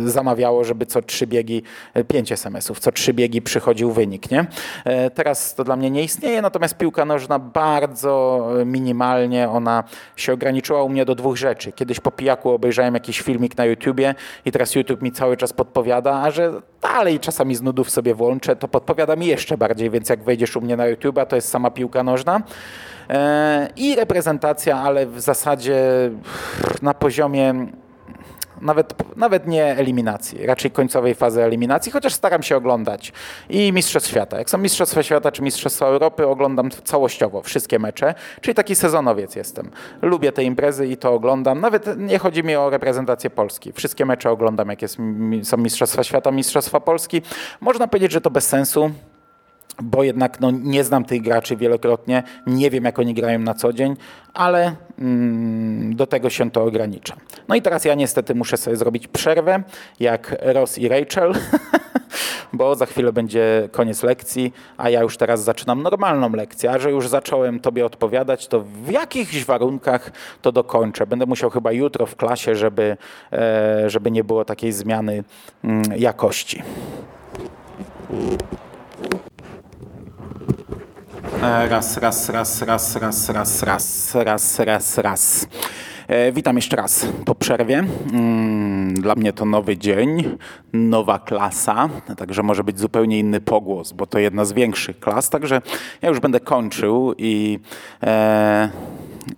[0.05, 1.63] zamawiało, żeby co trzy biegi,
[2.09, 4.47] pięć SMS-ów, co trzy biegi przychodził wynik, nie?
[5.15, 9.85] Teraz to dla mnie nie istnieje, natomiast piłka nożna bardzo minimalnie, ona
[10.17, 11.73] się ograniczyła u mnie do dwóch rzeczy.
[11.73, 14.15] Kiedyś po pijaku obejrzałem jakiś filmik na YouTubie
[14.45, 16.53] i teraz YouTube mi cały czas podpowiada, a że
[16.83, 20.61] dalej czasami z nudów sobie włączę, to podpowiada mi jeszcze bardziej, więc jak wejdziesz u
[20.61, 22.43] mnie na YouTube'a, to jest sama piłka nożna.
[23.11, 25.81] E, I reprezentacja, ale w zasadzie
[26.83, 27.67] na poziomie
[28.61, 33.13] nawet, nawet nie eliminacji, raczej końcowej fazy eliminacji, chociaż staram się oglądać
[33.49, 34.39] i Mistrzostw Świata.
[34.39, 39.71] Jak są Mistrzostwa Świata czy Mistrzostwa Europy, oglądam całościowo wszystkie mecze, czyli taki sezonowiec jestem.
[40.03, 41.61] Lubię te imprezy i to oglądam.
[41.61, 43.73] Nawet nie chodzi mi o reprezentację Polski.
[43.73, 44.97] Wszystkie mecze oglądam, jak jest,
[45.43, 47.23] są Mistrzostwa Świata, Mistrzostwa Polski.
[47.61, 48.91] Można powiedzieć, że to bez sensu,
[49.83, 53.73] bo jednak no, nie znam tych graczy wielokrotnie, nie wiem jak oni grają na co
[53.73, 53.97] dzień,
[54.35, 57.17] ale mm, do tego się to ogranicza.
[57.49, 59.63] No i teraz ja niestety muszę sobie zrobić przerwę,
[60.01, 61.33] jak Ross i Rachel,
[62.53, 66.91] bo za chwilę będzie koniec lekcji, a ja już teraz zaczynam normalną lekcję, a że
[66.91, 70.11] już zacząłem Tobie odpowiadać, to w jakichś warunkach
[70.43, 71.07] to dokończę.
[71.07, 72.97] Będę musiał chyba jutro w klasie, żeby,
[73.33, 75.25] e, żeby nie było takiej zmiany
[75.65, 76.63] mm, jakości.
[81.41, 85.47] Raz, raz, raz, raz, raz, raz, raz, raz, raz, raz.
[86.33, 87.85] Witam jeszcze raz po przerwie.
[88.93, 90.37] Dla mnie to nowy dzień,
[90.73, 95.31] nowa klasa, także może być zupełnie inny pogłos, bo to jedna z większych klas.
[95.31, 95.63] Także
[96.03, 97.59] ja już będę kończył i.
[98.03, 98.69] E,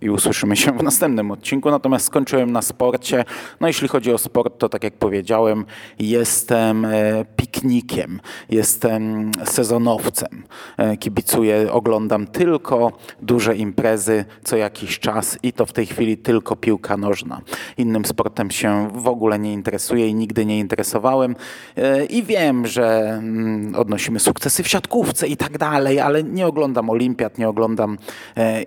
[0.01, 1.71] i usłyszymy się w następnym odcinku.
[1.71, 3.25] Natomiast skończyłem na sporcie.
[3.61, 5.65] No jeśli chodzi o sport, to tak jak powiedziałem,
[5.99, 8.19] jestem e, piknikiem,
[8.49, 10.43] jestem sezonowcem.
[10.77, 16.55] E, kibicuję, oglądam tylko duże imprezy co jakiś czas i to w tej chwili tylko
[16.55, 17.41] piłka nożna.
[17.77, 21.35] Innym sportem się w ogóle nie interesuję i nigdy nie interesowałem.
[21.77, 26.89] E, I wiem, że mm, odnosimy sukcesy w siatkówce i tak dalej, ale nie oglądam
[26.89, 27.97] olimpiad, nie oglądam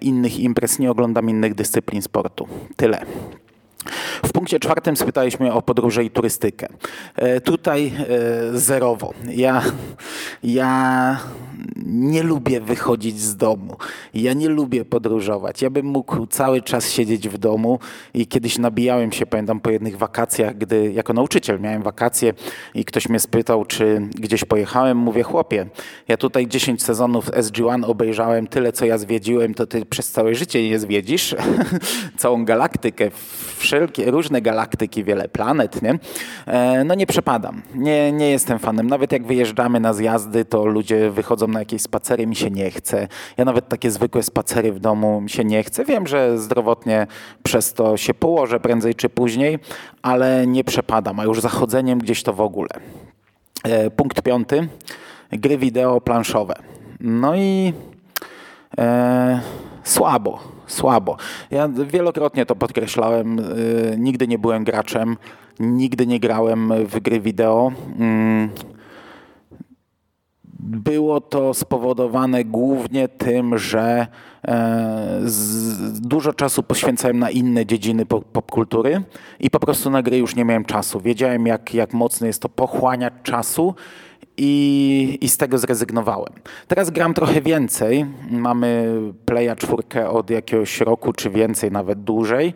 [0.00, 2.48] innych imprez, nie oglądam oglądam innych dyscyplin sportu.
[2.76, 3.06] Tyle.
[4.26, 6.68] W punkcie czwartym spytaliśmy o podróże i turystykę.
[7.16, 7.92] E, tutaj
[8.54, 9.14] e, zerowo.
[9.28, 9.62] Ja,
[10.42, 11.20] ja
[11.86, 13.76] nie lubię wychodzić z domu.
[14.14, 15.62] Ja nie lubię podróżować.
[15.62, 17.78] Ja bym mógł cały czas siedzieć w domu
[18.14, 22.34] i kiedyś nabijałem się, pamiętam, po jednych wakacjach, gdy jako nauczyciel miałem wakacje
[22.74, 24.98] i ktoś mnie spytał, czy gdzieś pojechałem.
[24.98, 25.66] Mówię, chłopie,
[26.08, 30.68] ja tutaj 10 sezonów SG-1 obejrzałem, tyle co ja zwiedziłem, to ty przez całe życie
[30.68, 31.36] nie zwiedzisz.
[32.18, 33.10] Całą galaktykę,
[33.76, 35.98] wszelkie różne galaktyki, wiele planet, nie?
[36.46, 37.62] E, no nie przepadam.
[37.74, 38.86] Nie, nie jestem fanem.
[38.86, 43.08] Nawet jak wyjeżdżamy na zjazdy, to ludzie wychodzą na jakieś spacery, mi się nie chce.
[43.36, 45.84] Ja nawet takie zwykłe spacery w domu mi się nie chce.
[45.84, 47.06] Wiem, że zdrowotnie
[47.42, 49.58] przez to się położę prędzej czy później,
[50.02, 52.70] ale nie przepadam, a już zachodzeniem gdzieś to w ogóle.
[53.64, 54.68] E, punkt piąty.
[55.32, 56.54] Gry wideo planszowe.
[57.00, 57.72] No i
[58.78, 59.40] e,
[59.86, 61.16] słabo, słabo.
[61.50, 63.38] Ja wielokrotnie to podkreślałem.
[63.38, 63.42] E,
[63.98, 65.16] nigdy nie byłem graczem,
[65.60, 67.72] nigdy nie grałem w gry wideo.
[67.98, 68.50] Mm
[70.66, 74.06] było to spowodowane głównie tym, że
[74.48, 75.20] e,
[76.00, 79.02] dużo czasu poświęcałem na inne dziedziny popkultury
[79.40, 81.00] i po prostu na gry już nie miałem czasu.
[81.00, 83.74] Wiedziałem, jak, jak mocno jest to pochłaniać czasu
[84.36, 86.32] i, i z tego zrezygnowałem.
[86.68, 88.06] Teraz gram trochę więcej.
[88.30, 92.54] Mamy Playa 4 od jakiegoś roku czy więcej, nawet dłużej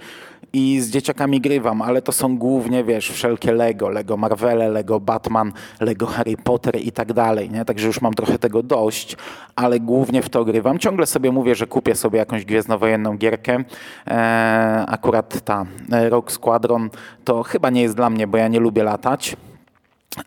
[0.52, 5.52] i z dzieciakami grywam, ale to są głównie, wiesz, wszelkie Lego, Lego Marvele, Lego Batman,
[5.80, 7.64] Lego Harry Potter i tak dalej, nie?
[7.64, 9.16] Także już mam trochę tego dość,
[9.56, 10.78] ale głównie w to grywam.
[10.78, 13.64] Ciągle sobie mówię, że kupię sobie jakąś gwiezdnowojenną gierkę.
[14.06, 16.90] Eee, akurat ta e, Rogue Squadron
[17.24, 19.36] to chyba nie jest dla mnie, bo ja nie lubię latać,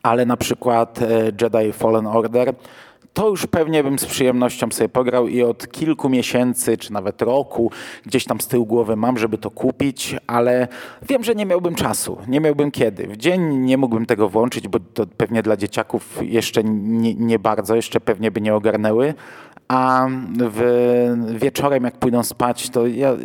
[0.03, 2.53] ale na przykład e, Jedi Fallen Order
[3.13, 7.71] to już pewnie bym z przyjemnością sobie pograł i od kilku miesięcy, czy nawet roku
[8.05, 10.67] gdzieś tam z tyłu głowy mam, żeby to kupić, ale
[11.09, 13.07] wiem, że nie miałbym czasu, nie miałbym kiedy.
[13.07, 17.75] W dzień nie mógłbym tego włączyć, bo to pewnie dla dzieciaków jeszcze nie, nie bardzo,
[17.75, 19.13] jeszcze pewnie by nie ogarnęły,
[19.67, 20.07] a
[20.39, 20.61] w,
[21.35, 23.15] wieczorem jak pójdą spać, to ja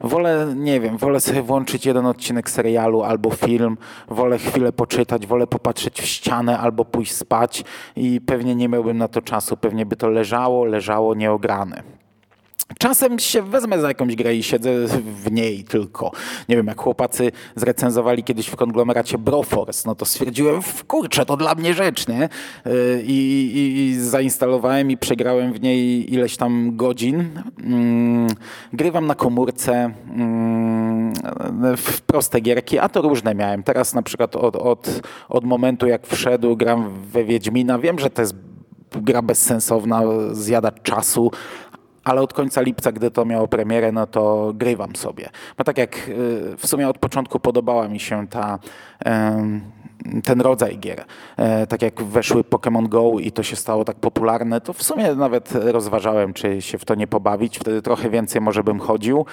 [0.00, 3.78] wolę, nie wiem, wolę sobie włączyć jeden odcinek serialu albo film,
[4.08, 7.64] wolę chwilę poczytać, wolę popatrzeć w ścianę albo pójść spać
[7.96, 11.99] i pewnie nie miałbym na to czasu, pewnie by to leżało, leżało nieograne.
[12.80, 14.70] Czasem się wezmę za jakąś grę i siedzę
[15.24, 16.10] w niej tylko.
[16.48, 21.54] Nie wiem, jak chłopacy zrecenzowali kiedyś w konglomeracie Broforce, no to stwierdziłem, kurczę, to dla
[21.54, 22.28] mnie rzecz, nie?
[23.02, 27.42] I, i, i zainstalowałem i przegrałem w niej ileś tam godzin.
[27.62, 28.28] Mm,
[28.72, 29.72] grywam na komórce
[30.10, 31.12] mm,
[31.76, 33.62] w proste gierki, a to różne miałem.
[33.62, 37.78] Teraz na przykład od, od, od momentu, jak wszedł, gram we Wiedźmina.
[37.78, 38.34] Wiem, że to jest
[38.92, 40.02] gra bezsensowna,
[40.32, 41.30] zjada czasu,
[42.10, 45.28] ale od końca lipca, gdy to miało premierę, no to grywam sobie.
[45.58, 48.58] Bo tak jak y, w sumie od początku podobała mi się ta,
[50.24, 51.04] ten rodzaj gier.
[51.36, 55.14] E, tak jak weszły Pokémon Go i to się stało tak popularne, to w sumie
[55.14, 57.58] nawet rozważałem, czy się w to nie pobawić.
[57.58, 59.26] Wtedy trochę więcej może bym chodził,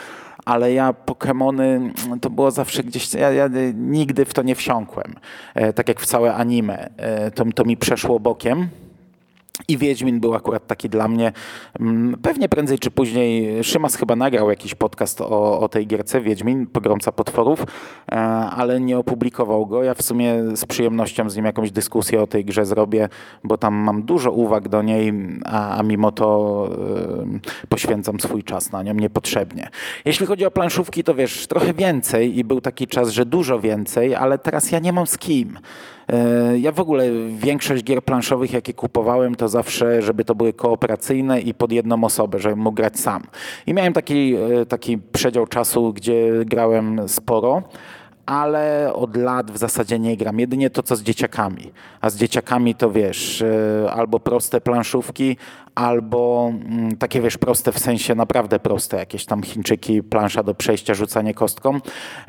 [0.45, 5.15] ale ja Pokémony to było zawsze gdzieś, ja, ja nigdy w to nie wsiąkłem.
[5.55, 6.89] E, tak jak w całe anime.
[6.97, 8.67] E, to, to mi przeszło bokiem.
[9.67, 11.31] I Wiedźmin był akurat taki dla mnie.
[11.79, 16.67] Mm, pewnie prędzej czy później Szymas chyba nagrał jakiś podcast o, o tej gierce Wiedźmin,
[16.67, 17.63] Pogromca Potworów,
[18.11, 18.15] e,
[18.49, 19.83] ale nie opublikował go.
[19.83, 23.09] Ja w sumie z przyjemnością z nim jakąś dyskusję o tej grze zrobię,
[23.43, 25.13] bo tam mam dużo uwag do niej,
[25.45, 26.69] a, a mimo to
[27.65, 29.69] y, poświęcam swój czas na nią niepotrzebnie.
[30.05, 34.15] Jeśli chodzi o planszówki, to wiesz, trochę więcej i był taki czas, że dużo więcej,
[34.15, 35.59] ale teraz ja nie mam z kim.
[36.09, 41.41] E, ja w ogóle większość gier planszowych, jakie kupowałem, to zawsze, żeby to były kooperacyjne
[41.41, 43.23] i pod jedną osobę, żebym mógł grać sam.
[43.67, 47.63] I miałem taki, e, taki przedział czasu, gdzie grałem sporo
[48.27, 50.39] ale od lat w zasadzie nie gram.
[50.39, 51.71] Jedynie to, co z dzieciakami.
[52.01, 55.37] A z dzieciakami to wiesz, e, albo proste planszówki,
[55.77, 60.93] albo mm, takie wiesz, proste w sensie naprawdę proste, jakieś tam Chińczyki, plansza do przejścia,
[60.93, 61.79] rzucanie kostką,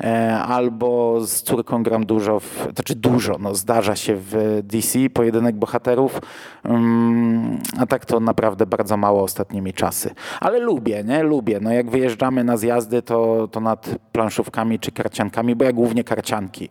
[0.03, 5.55] e, albo z córką gram dużo, w, znaczy dużo, no zdarza się w DC, pojedynek
[5.55, 6.21] bohaterów,
[6.63, 10.13] mm, a tak to naprawdę bardzo mało ostatnimi czasy.
[10.39, 11.23] Ale lubię, nie?
[11.23, 11.59] Lubię.
[11.61, 16.69] No jak wyjeżdżamy na zjazdy, to, to nad planszówkami czy karciankami, bo ja głównie karcianki,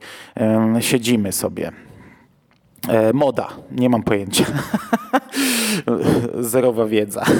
[0.80, 1.72] siedzimy sobie.
[2.88, 4.44] E, moda, nie mam pojęcia.
[6.40, 7.24] Zerowa wiedza.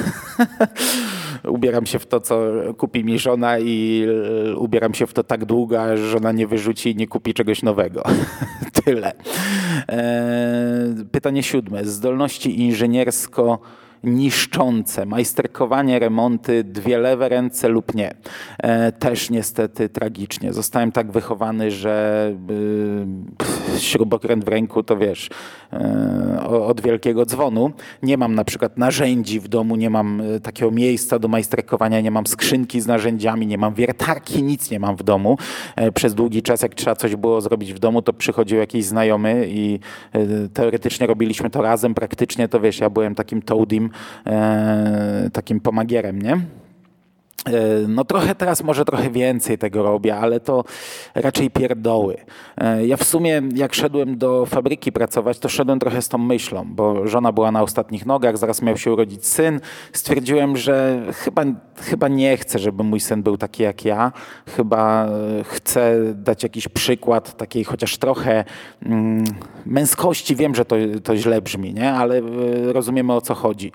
[1.49, 2.41] ubieram się w to, co
[2.79, 4.07] kupi mi żona i
[4.57, 8.03] ubieram się w to tak długo, aż żona nie wyrzuci i nie kupi czegoś nowego.
[8.85, 9.13] Tyle.
[9.89, 11.85] E, pytanie siódme.
[11.85, 13.59] Zdolności inżyniersko
[14.05, 18.15] niszczące, majsterkowanie, remonty, dwie lewe ręce lub nie.
[18.59, 20.53] E, też niestety tragicznie.
[20.53, 22.33] Zostałem tak wychowany, że
[23.77, 25.31] y, śrubokręt w ręku to wiesz,
[26.51, 27.71] od wielkiego dzwonu.
[28.03, 32.11] Nie mam na przykład narzędzi w domu, nie mam e, takiego miejsca do majsterkowania, nie
[32.11, 35.39] mam skrzynki z narzędziami, nie mam wiertarki, nic nie mam w domu.
[35.95, 39.81] Przez długi czas, jak trzeba coś było zrobić w domu, to przychodził jakiś znajomy i
[40.55, 43.91] teoretycznie robiliśmy to razem, praktycznie to wiesz, ja byłem takim toadim
[44.27, 46.41] e, takim pomagierem, nie?
[47.49, 50.65] E, no trochę teraz może trochę więcej tego robię, ale to
[51.15, 52.17] raczej pierdoły.
[52.57, 56.65] E, ja w sumie jak szedłem do fabryki pracować, to szedłem trochę z tą myślą,
[56.69, 59.61] bo żona była na ostatnich nogach, zaraz miał się urodzić syn.
[59.93, 61.43] Stwierdziłem, że chyba,
[61.77, 64.13] chyba nie chcę, żeby mój syn był taki jak ja.
[64.57, 65.11] Chyba e,
[65.45, 68.45] chcę dać jakiś przykład takiej chociaż trochę
[68.83, 69.25] mm,
[69.67, 70.37] męskości.
[70.37, 71.93] Wiem, że to, to źle brzmi, nie?
[71.93, 72.21] ale
[72.73, 73.73] rozumiemy o co chodzi.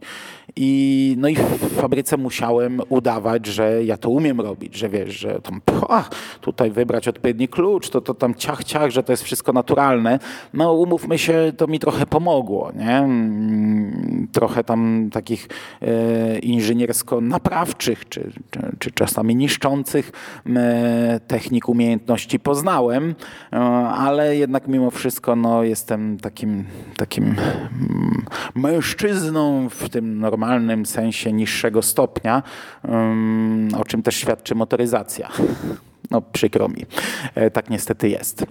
[0.56, 5.42] I, no i w fabryce musiałem udawać, że ja to umiem robić, że wiesz, że
[5.42, 6.10] tam ach,
[6.42, 10.20] tutaj wybrać odpowiedni klucz, to, to tam ciach, ciach, że to jest wszystko naturalne.
[10.54, 12.98] No umówmy się, to mi trochę pomogło, nie?
[12.98, 15.48] Mm, trochę tam takich
[15.82, 20.12] e, inżyniersko-naprawczych, czy, czy, czy, czasami niszczących
[20.48, 23.16] e, technik, umiejętności poznałem,
[23.54, 26.64] e, ale jednak mimo wszystko no, jestem takim,
[26.98, 28.26] takim mm,
[28.56, 32.44] mężczyzną w tym normalnym sensie niższego stopnia,
[33.78, 35.30] o czym też świadczy motoryzacja.
[36.12, 36.86] No przykro mi,
[37.36, 38.46] e, tak niestety jest.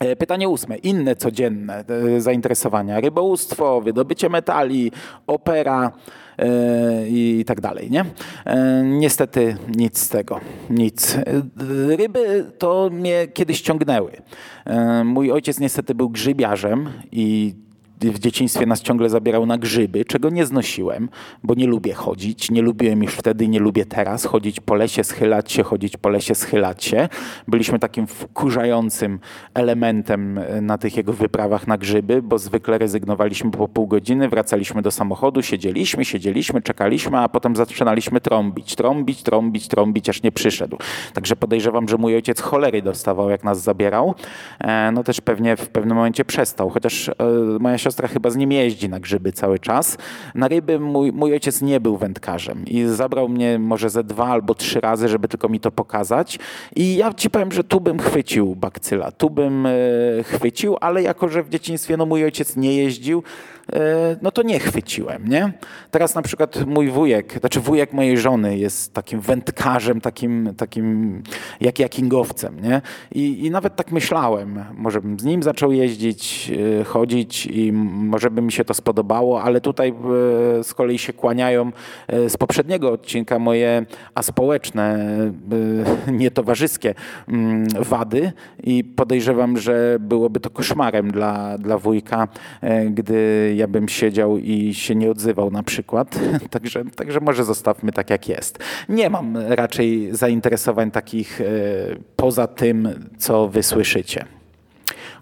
[0.00, 0.76] E, pytanie ósme.
[0.76, 1.84] Inne codzienne
[2.16, 3.00] e, zainteresowania.
[3.00, 4.92] Rybołówstwo, wydobycie metali,
[5.26, 5.92] opera
[7.08, 7.90] i tak dalej.
[7.90, 8.04] Nie?
[8.84, 10.40] Niestety nic z tego.
[10.70, 11.16] Nic.
[11.98, 14.12] Ryby to mnie kiedyś ciągnęły.
[15.04, 17.54] Mój ojciec niestety był grzybiarzem i
[18.10, 21.08] w dzieciństwie nas ciągle zabierał na grzyby, czego nie znosiłem,
[21.42, 22.50] bo nie lubię chodzić.
[22.50, 26.34] Nie lubiłem już wtedy, nie lubię teraz chodzić po lesie, schylać się, chodzić po lesie,
[26.34, 27.08] schylać się.
[27.48, 29.18] Byliśmy takim wkurzającym
[29.54, 34.82] elementem e, na tych jego wyprawach na grzyby, bo zwykle rezygnowaliśmy po pół godziny, wracaliśmy
[34.82, 40.78] do samochodu, siedzieliśmy, siedzieliśmy, czekaliśmy, a potem zaczynaliśmy trąbić, trąbić, trąbić, trąbić, aż nie przyszedł.
[41.14, 44.14] Także podejrzewam, że mój ojciec cholery dostawał, jak nas zabierał.
[44.60, 47.14] E, no też pewnie w pewnym momencie przestał, chociaż e,
[47.60, 49.98] moja siostra chyba z nim jeździ na grzyby cały czas.
[50.34, 54.54] Na ryby mój, mój ojciec nie był wędkarzem i zabrał mnie może ze dwa albo
[54.54, 56.38] trzy razy, żeby tylko mi to pokazać.
[56.76, 59.72] I ja ci powiem, że tu bym chwycił bakcyla, tu bym e,
[60.22, 63.22] chwycił, ale jako, że w dzieciństwie no, mój ojciec nie jeździł,
[64.22, 65.52] no to nie chwyciłem, nie?
[65.90, 71.22] Teraz na przykład mój wujek, znaczy wujek mojej żony jest takim wędkarzem, takim, takim
[71.60, 72.82] jak jakingowcem, nie?
[73.12, 78.30] I, I nawet tak myślałem, może bym z nim zaczął jeździć, e, chodzić i może
[78.30, 79.94] by mi się to spodobało, ale tutaj e,
[80.64, 81.72] z kolei się kłaniają
[82.28, 85.16] z poprzedniego odcinka moje aspołeczne,
[86.12, 86.94] nietowarzyskie
[87.28, 88.32] mm, wady
[88.64, 92.28] i podejrzewam, że byłoby to koszmarem dla, dla wujka,
[92.90, 96.18] gdy ja bym siedział i się nie odzywał na przykład.
[96.50, 98.58] Także, także może zostawmy tak jak jest.
[98.88, 101.44] Nie mam raczej zainteresowań takich e,
[102.16, 102.88] poza tym,
[103.18, 104.24] co wy słyszycie.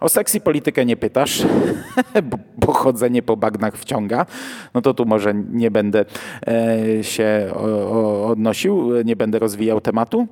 [0.00, 1.42] O seks i politykę nie pytasz,
[2.66, 4.26] bo chodzenie po bagnach wciąga.
[4.74, 6.04] No to tu może nie będę
[6.46, 7.50] e, się
[8.24, 10.28] odnosił, nie będę rozwijał tematu.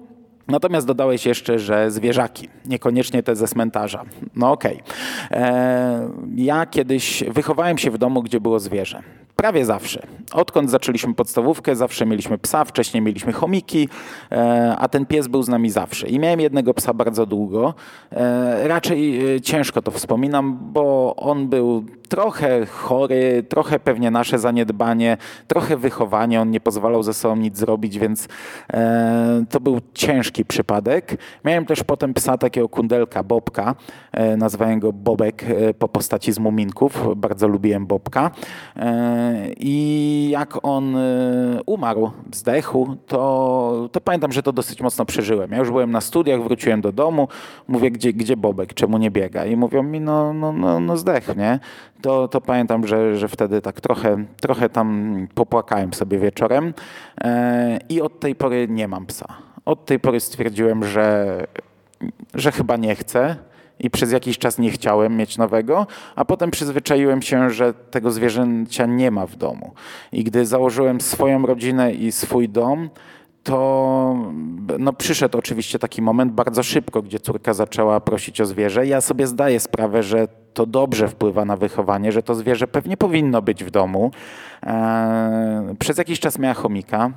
[0.48, 4.04] Natomiast dodałeś jeszcze, że zwierzaki, niekoniecznie te ze cmentarza.
[4.36, 4.82] No okej.
[5.28, 5.40] Okay.
[5.40, 9.02] E, ja kiedyś wychowałem się w domu, gdzie było zwierzę.
[9.36, 10.06] Prawie zawsze.
[10.32, 13.88] Odkąd zaczęliśmy podstawówkę, zawsze mieliśmy psa, wcześniej mieliśmy chomiki,
[14.32, 16.08] e, a ten pies był z nami zawsze.
[16.08, 17.74] I miałem jednego psa bardzo długo.
[18.12, 25.16] E, raczej e, ciężko to wspominam, bo on był trochę chory, trochę pewnie nasze zaniedbanie,
[25.46, 26.40] trochę wychowanie.
[26.40, 28.28] On nie pozwalał ze sobą nic zrobić, więc
[29.50, 31.16] to był ciężki przypadek.
[31.44, 33.74] Miałem też potem psa takiego kundelka, Bobka.
[34.36, 35.44] Nazwałem go Bobek
[35.78, 37.06] po postaci z Muminków.
[37.16, 38.30] Bardzo lubiłem Bobka.
[39.56, 45.50] I jak on y, umarł, zdechł, to, to pamiętam, że to dosyć mocno przeżyłem.
[45.50, 47.28] Ja już byłem na studiach, wróciłem do domu,
[47.68, 49.44] mówię, gdzie, gdzie Bobek, czemu nie biega?
[49.44, 50.94] I mówią mi, no, no, no, no
[51.36, 51.60] nie?
[52.02, 56.74] To, to pamiętam, że, że wtedy tak trochę, trochę tam popłakałem sobie wieczorem
[57.20, 59.26] e, i od tej pory nie mam psa.
[59.64, 61.46] Od tej pory stwierdziłem, że,
[62.34, 63.36] że chyba nie chcę
[63.80, 68.86] i przez jakiś czas nie chciałem mieć nowego, a potem przyzwyczaiłem się, że tego zwierzęcia
[68.86, 69.72] nie ma w domu.
[70.12, 72.90] I gdy założyłem swoją rodzinę i swój dom,
[73.42, 74.16] to
[74.78, 78.86] no, przyszedł oczywiście taki moment bardzo szybko, gdzie córka zaczęła prosić o zwierzę.
[78.86, 83.42] Ja sobie zdaję sprawę, że to dobrze wpływa na wychowanie, że to zwierzę pewnie powinno
[83.42, 84.10] być w domu.
[84.62, 87.10] Eee, przez jakiś czas miała chomika.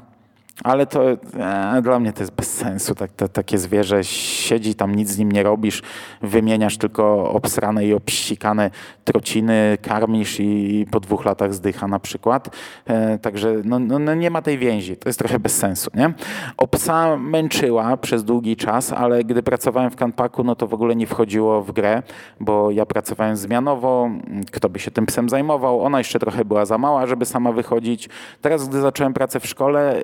[0.63, 2.95] Ale to e, dla mnie to jest bez sensu.
[2.95, 5.81] Tak, takie zwierzę siedzi tam, nic z nim nie robisz,
[6.21, 8.71] wymieniasz tylko obsrane i obsikane
[9.03, 12.55] trociny, karmisz i, po dwóch latach zdycha na przykład.
[12.85, 14.97] E, także no, no, no, nie ma tej więzi.
[14.97, 15.91] To jest trochę bez sensu.
[15.93, 16.13] Nie?
[16.57, 20.95] O psa męczyła przez długi czas, ale gdy pracowałem w Kanpaku, no to w ogóle
[20.95, 22.03] nie wchodziło w grę,
[22.39, 24.09] bo ja pracowałem zmianowo,
[24.51, 25.81] kto by się tym psem zajmował.
[25.81, 28.09] Ona jeszcze trochę była za mała, żeby sama wychodzić.
[28.41, 29.95] Teraz, gdy zacząłem pracę w szkole,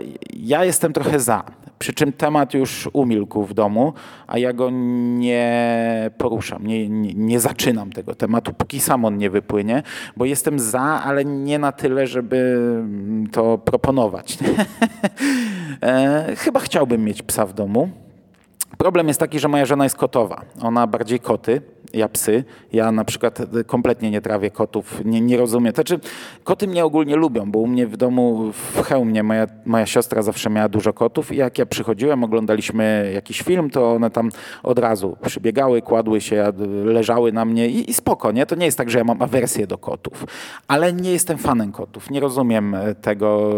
[0.48, 1.44] ja jestem trochę za,
[1.80, 3.94] przy czym temat już umilkł w domu,
[4.28, 9.30] a ja go nie poruszam, nie, nie, nie zaczynam tego tematu, póki sam on nie
[9.30, 9.84] wypłynie,
[10.18, 12.60] bo jestem za, ale nie na tyle, żeby
[13.32, 14.38] to proponować.
[15.84, 17.90] e, chyba chciałbym mieć psa w domu.
[18.78, 20.42] Problem jest taki, że moja żona jest kotowa.
[20.62, 21.62] Ona bardziej koty
[21.94, 22.44] ja psy.
[22.74, 25.74] Ja na przykład kompletnie nie trawię kotów, nie, nie rozumiem.
[25.74, 26.00] Znaczy,
[26.44, 30.50] koty mnie ogólnie lubią, bo u mnie w domu w Chełmie moja, moja siostra zawsze
[30.50, 34.30] miała dużo kotów i jak ja przychodziłem, oglądaliśmy jakiś film, to one tam
[34.64, 36.52] od razu przybiegały, kładły się,
[36.86, 38.46] leżały na mnie i, i spoko, nie?
[38.46, 40.26] To nie jest tak, że ja mam awersję do kotów,
[40.68, 42.10] ale nie jestem fanem kotów.
[42.10, 43.50] Nie rozumiem tego.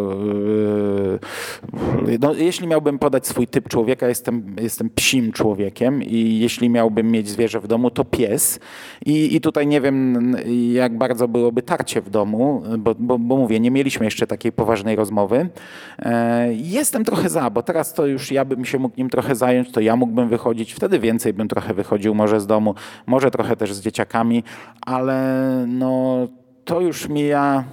[2.08, 7.12] Yy, no, jeśli miałbym podać swój typ człowieka, jestem, jestem psim człowiekiem i jeśli miałbym
[7.12, 8.60] mieć zwierzę w domu, to pies.
[9.06, 10.36] I, I tutaj nie wiem,
[10.74, 14.96] jak bardzo byłoby tarcie w domu, bo, bo, bo mówię, nie mieliśmy jeszcze takiej poważnej
[14.96, 15.50] rozmowy.
[16.00, 19.72] E, jestem trochę za, bo teraz to już ja bym się mógł nim trochę zająć,
[19.72, 23.74] to ja mógłbym wychodzić, wtedy więcej bym trochę wychodził może z domu, może trochę też
[23.74, 24.44] z dzieciakami,
[24.82, 25.20] ale
[25.68, 26.28] no
[26.66, 27.64] to już mija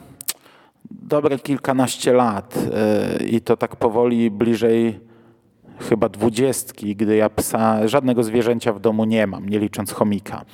[0.91, 5.06] dobre kilkanaście lat e, i to tak powoli bliżej
[5.81, 10.45] chyba dwudziestki, gdy ja psa, żadnego zwierzęcia w domu nie mam, nie licząc chomika.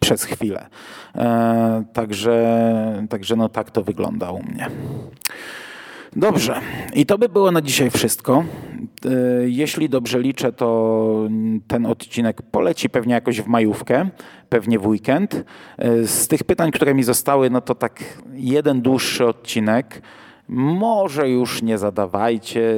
[0.00, 0.66] przez chwilę.
[1.14, 4.70] E, także, także no tak to wygląda u mnie.
[6.16, 6.60] Dobrze,
[6.94, 8.44] i to by było na dzisiaj wszystko.
[9.04, 9.10] E,
[9.44, 11.28] jeśli dobrze liczę, to
[11.68, 14.08] ten odcinek poleci pewnie jakoś w majówkę,
[14.48, 15.44] pewnie w weekend.
[15.78, 20.02] E, z tych pytań, które mi zostały, no to tak jeden dłuższy odcinek
[20.48, 22.76] może już nie zadawajcie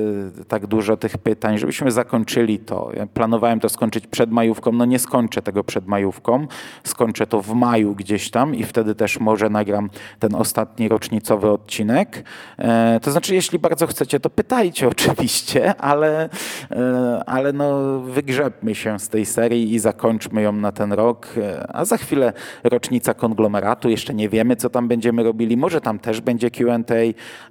[0.49, 2.91] tak dużo tych pytań, żebyśmy zakończyli to.
[2.97, 6.47] Ja planowałem to skończyć przed majówką, no nie skończę tego przed majówką,
[6.85, 12.25] skończę to w maju gdzieś tam i wtedy też może nagram ten ostatni rocznicowy odcinek.
[12.59, 16.29] E, to znaczy, jeśli bardzo chcecie, to pytajcie oczywiście, ale,
[16.71, 21.67] e, ale no wygrzebmy się z tej serii i zakończmy ją na ten rok, e,
[21.73, 22.33] a za chwilę
[22.65, 26.95] rocznica konglomeratu, jeszcze nie wiemy, co tam będziemy robili, może tam też będzie Q&A,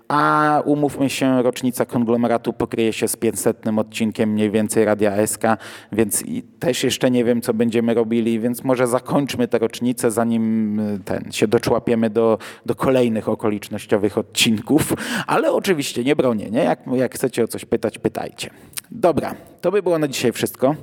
[0.07, 5.43] a umówmy się, rocznica konglomeratu pokryje się z 500 odcinkiem mniej więcej Radia SK,
[5.91, 6.23] więc
[6.59, 11.31] też jeszcze nie wiem, co będziemy robili, więc może zakończmy tę rocznicę, zanim y, ten,
[11.31, 14.93] się doczłapiemy do, do kolejnych okolicznościowych odcinków,
[15.27, 16.63] ale oczywiście nie bronię, nie?
[16.63, 18.49] Jak, jak chcecie o coś pytać, pytajcie.
[18.91, 20.75] Dobra, to by było na dzisiaj wszystko.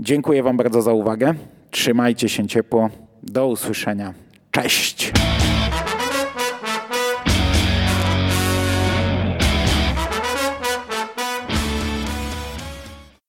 [0.00, 1.34] Dziękuję Wam bardzo za uwagę.
[1.70, 2.90] Trzymajcie się ciepło.
[3.22, 4.14] Do usłyszenia.
[4.50, 5.12] Cześć!